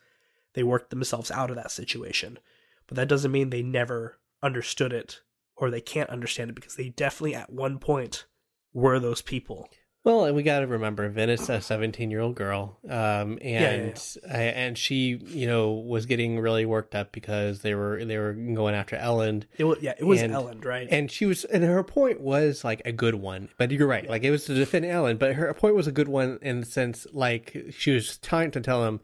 they 0.55 0.63
worked 0.63 0.91
themselves 0.91 1.31
out 1.31 1.51
of 1.51 1.57
that 1.57 1.71
situation. 1.71 2.39
But 2.87 2.97
that 2.97 3.09
doesn't 3.09 3.31
mean 3.31 3.51
they 3.51 3.63
never 3.63 4.19
understood 4.43 4.93
it 4.93 5.21
or 5.57 5.71
they 5.71 5.81
can't 5.81 6.11
understand 6.11 6.51
it 6.51 6.55
because 6.55 6.77
they 6.77 6.89
definitely 6.89 7.35
at 7.35 7.53
one 7.53 7.79
point 7.79 8.27
were 8.73 8.99
those 8.99 9.23
people. 9.23 9.69
Well, 10.09 10.25
and 10.25 10.35
we 10.35 10.43
got 10.43 10.61
to 10.61 10.67
remember, 10.67 11.07
Venice, 11.11 11.51
a 11.51 11.61
seventeen-year-old 11.61 12.35
girl, 12.35 12.79
um, 12.89 13.39
yeah, 13.43 13.69
and 13.71 14.17
uh, 14.25 14.33
and 14.33 14.79
she, 14.79 15.21
you 15.27 15.47
know, 15.47 15.73
was 15.73 16.07
getting 16.07 16.41
really 16.41 16.65
worked 16.65 16.95
up 16.95 17.13
because 17.13 17.61
they 17.61 17.75
were 17.75 18.03
they 18.03 18.17
were 18.17 18.33
going 18.33 18.75
after 18.75 18.97
Elend, 18.97 19.45
It 19.59 19.65
was 19.65 19.83
yeah, 19.83 19.93
it 19.99 20.05
was 20.05 20.23
And- 20.23 20.33
Elend, 20.33 20.65
right? 20.65 20.89
and 20.91 21.11
she 21.11 21.27
was, 21.27 21.45
and 21.45 21.63
her 21.63 21.85
point 21.85 22.23
was 22.23 22.65
like 22.65 22.81
a 22.87 22.93
good 22.93 23.17
one. 23.17 23.51
But 23.59 23.71
you're 23.71 23.87
right, 23.87 24.09
like 24.09 24.25
it 24.25 24.31
was 24.31 24.47
to 24.47 24.55
defend 24.55 24.87
Elend, 24.87 25.19
but 25.19 25.35
her 25.35 25.53
point 25.53 25.75
was 25.75 25.87
a 25.87 25.93
good 25.93 26.09
one 26.09 26.39
in 26.41 26.61
the 26.61 26.67
sense, 26.67 27.07
like 27.13 27.67
she 27.77 27.91
was 27.91 28.17
trying 28.17 28.51
to 28.53 28.63
tell 28.63 28.87
him, 28.87 29.01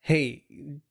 hey, 0.00 0.44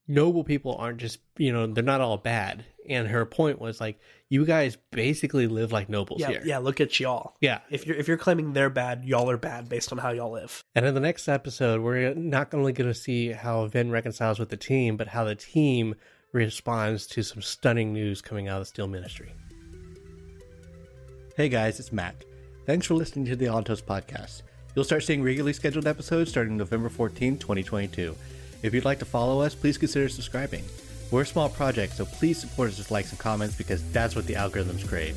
noble 0.07 0.43
people 0.43 0.75
aren't 0.75 0.99
just, 0.99 1.19
you 1.37 1.51
know, 1.51 1.67
they're 1.67 1.83
not 1.83 2.01
all 2.01 2.17
bad. 2.17 2.65
And 2.87 3.07
her 3.07 3.25
point 3.25 3.59
was 3.59 3.79
like, 3.79 3.99
you 4.29 4.45
guys 4.45 4.77
basically 4.91 5.47
live 5.47 5.71
like 5.71 5.89
nobles 5.89 6.21
yeah, 6.21 6.29
here. 6.29 6.41
yeah. 6.45 6.57
Look 6.59 6.79
at 6.81 6.99
y'all. 6.99 7.35
yeah. 7.41 7.59
If 7.69 7.85
you're 7.85 7.95
if 7.95 8.07
you're 8.07 8.17
claiming 8.17 8.53
they're 8.53 8.69
bad, 8.69 9.05
y'all 9.05 9.29
are 9.29 9.37
bad 9.37 9.69
based 9.69 9.91
on 9.91 9.97
how 9.97 10.09
y'all 10.09 10.31
live. 10.31 10.63
And 10.75 10.85
in 10.85 10.93
the 10.93 10.99
next 10.99 11.27
episode, 11.27 11.81
we're 11.81 12.13
not 12.15 12.53
only 12.53 12.73
going 12.73 12.89
to 12.89 12.95
see 12.95 13.31
how 13.31 13.65
Vin 13.67 13.91
reconciles 13.91 14.39
with 14.39 14.49
the 14.49 14.57
team, 14.57 14.97
but 14.97 15.07
how 15.07 15.23
the 15.23 15.35
team 15.35 15.95
responds 16.31 17.07
to 17.07 17.23
some 17.23 17.41
stunning 17.41 17.93
news 17.93 18.21
coming 18.21 18.47
out 18.47 18.57
of 18.57 18.61
the 18.61 18.69
Steel 18.69 18.87
Ministry. 18.87 19.33
Hey 21.35 21.49
guys, 21.49 21.79
it's 21.79 21.91
Matt. 21.91 22.15
Thanks 22.65 22.85
for 22.85 22.93
listening 22.93 23.25
to 23.25 23.35
the 23.35 23.47
Altos 23.47 23.81
podcast. 23.81 24.43
You'll 24.75 24.85
start 24.85 25.03
seeing 25.03 25.23
regularly 25.23 25.53
scheduled 25.53 25.87
episodes 25.87 26.29
starting 26.29 26.57
November 26.57 26.89
14, 26.89 27.37
2022. 27.37 28.15
If 28.61 28.73
you'd 28.73 28.85
like 28.85 28.99
to 28.99 29.05
follow 29.05 29.41
us, 29.41 29.55
please 29.55 29.77
consider 29.77 30.09
subscribing. 30.09 30.63
We're 31.11 31.21
a 31.21 31.25
small 31.25 31.49
project, 31.49 31.93
so 31.93 32.05
please 32.05 32.39
support 32.39 32.69
us 32.69 32.77
with 32.77 32.91
likes 32.91 33.11
and 33.11 33.19
comments 33.19 33.55
because 33.55 33.89
that's 33.91 34.15
what 34.15 34.27
the 34.27 34.33
algorithms 34.33 34.87
crave. 34.87 35.15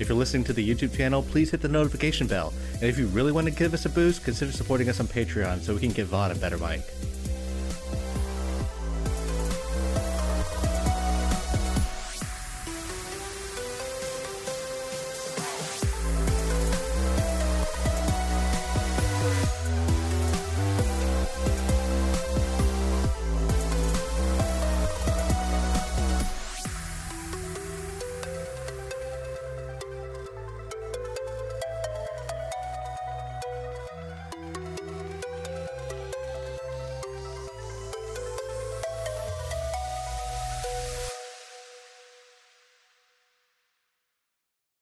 If 0.00 0.08
you're 0.08 0.16
listening 0.16 0.44
to 0.44 0.52
the 0.52 0.66
YouTube 0.66 0.96
channel, 0.96 1.22
please 1.22 1.50
hit 1.50 1.60
the 1.60 1.68
notification 1.68 2.26
bell. 2.26 2.52
And 2.74 2.84
if 2.84 2.98
you 2.98 3.06
really 3.08 3.32
want 3.32 3.46
to 3.46 3.52
give 3.52 3.74
us 3.74 3.84
a 3.84 3.90
boost, 3.90 4.24
consider 4.24 4.52
supporting 4.52 4.88
us 4.88 5.00
on 5.00 5.06
Patreon 5.06 5.60
so 5.60 5.74
we 5.74 5.80
can 5.80 5.90
give 5.90 6.08
Vaughn 6.08 6.30
a 6.30 6.34
better 6.34 6.58
mic. 6.58 6.82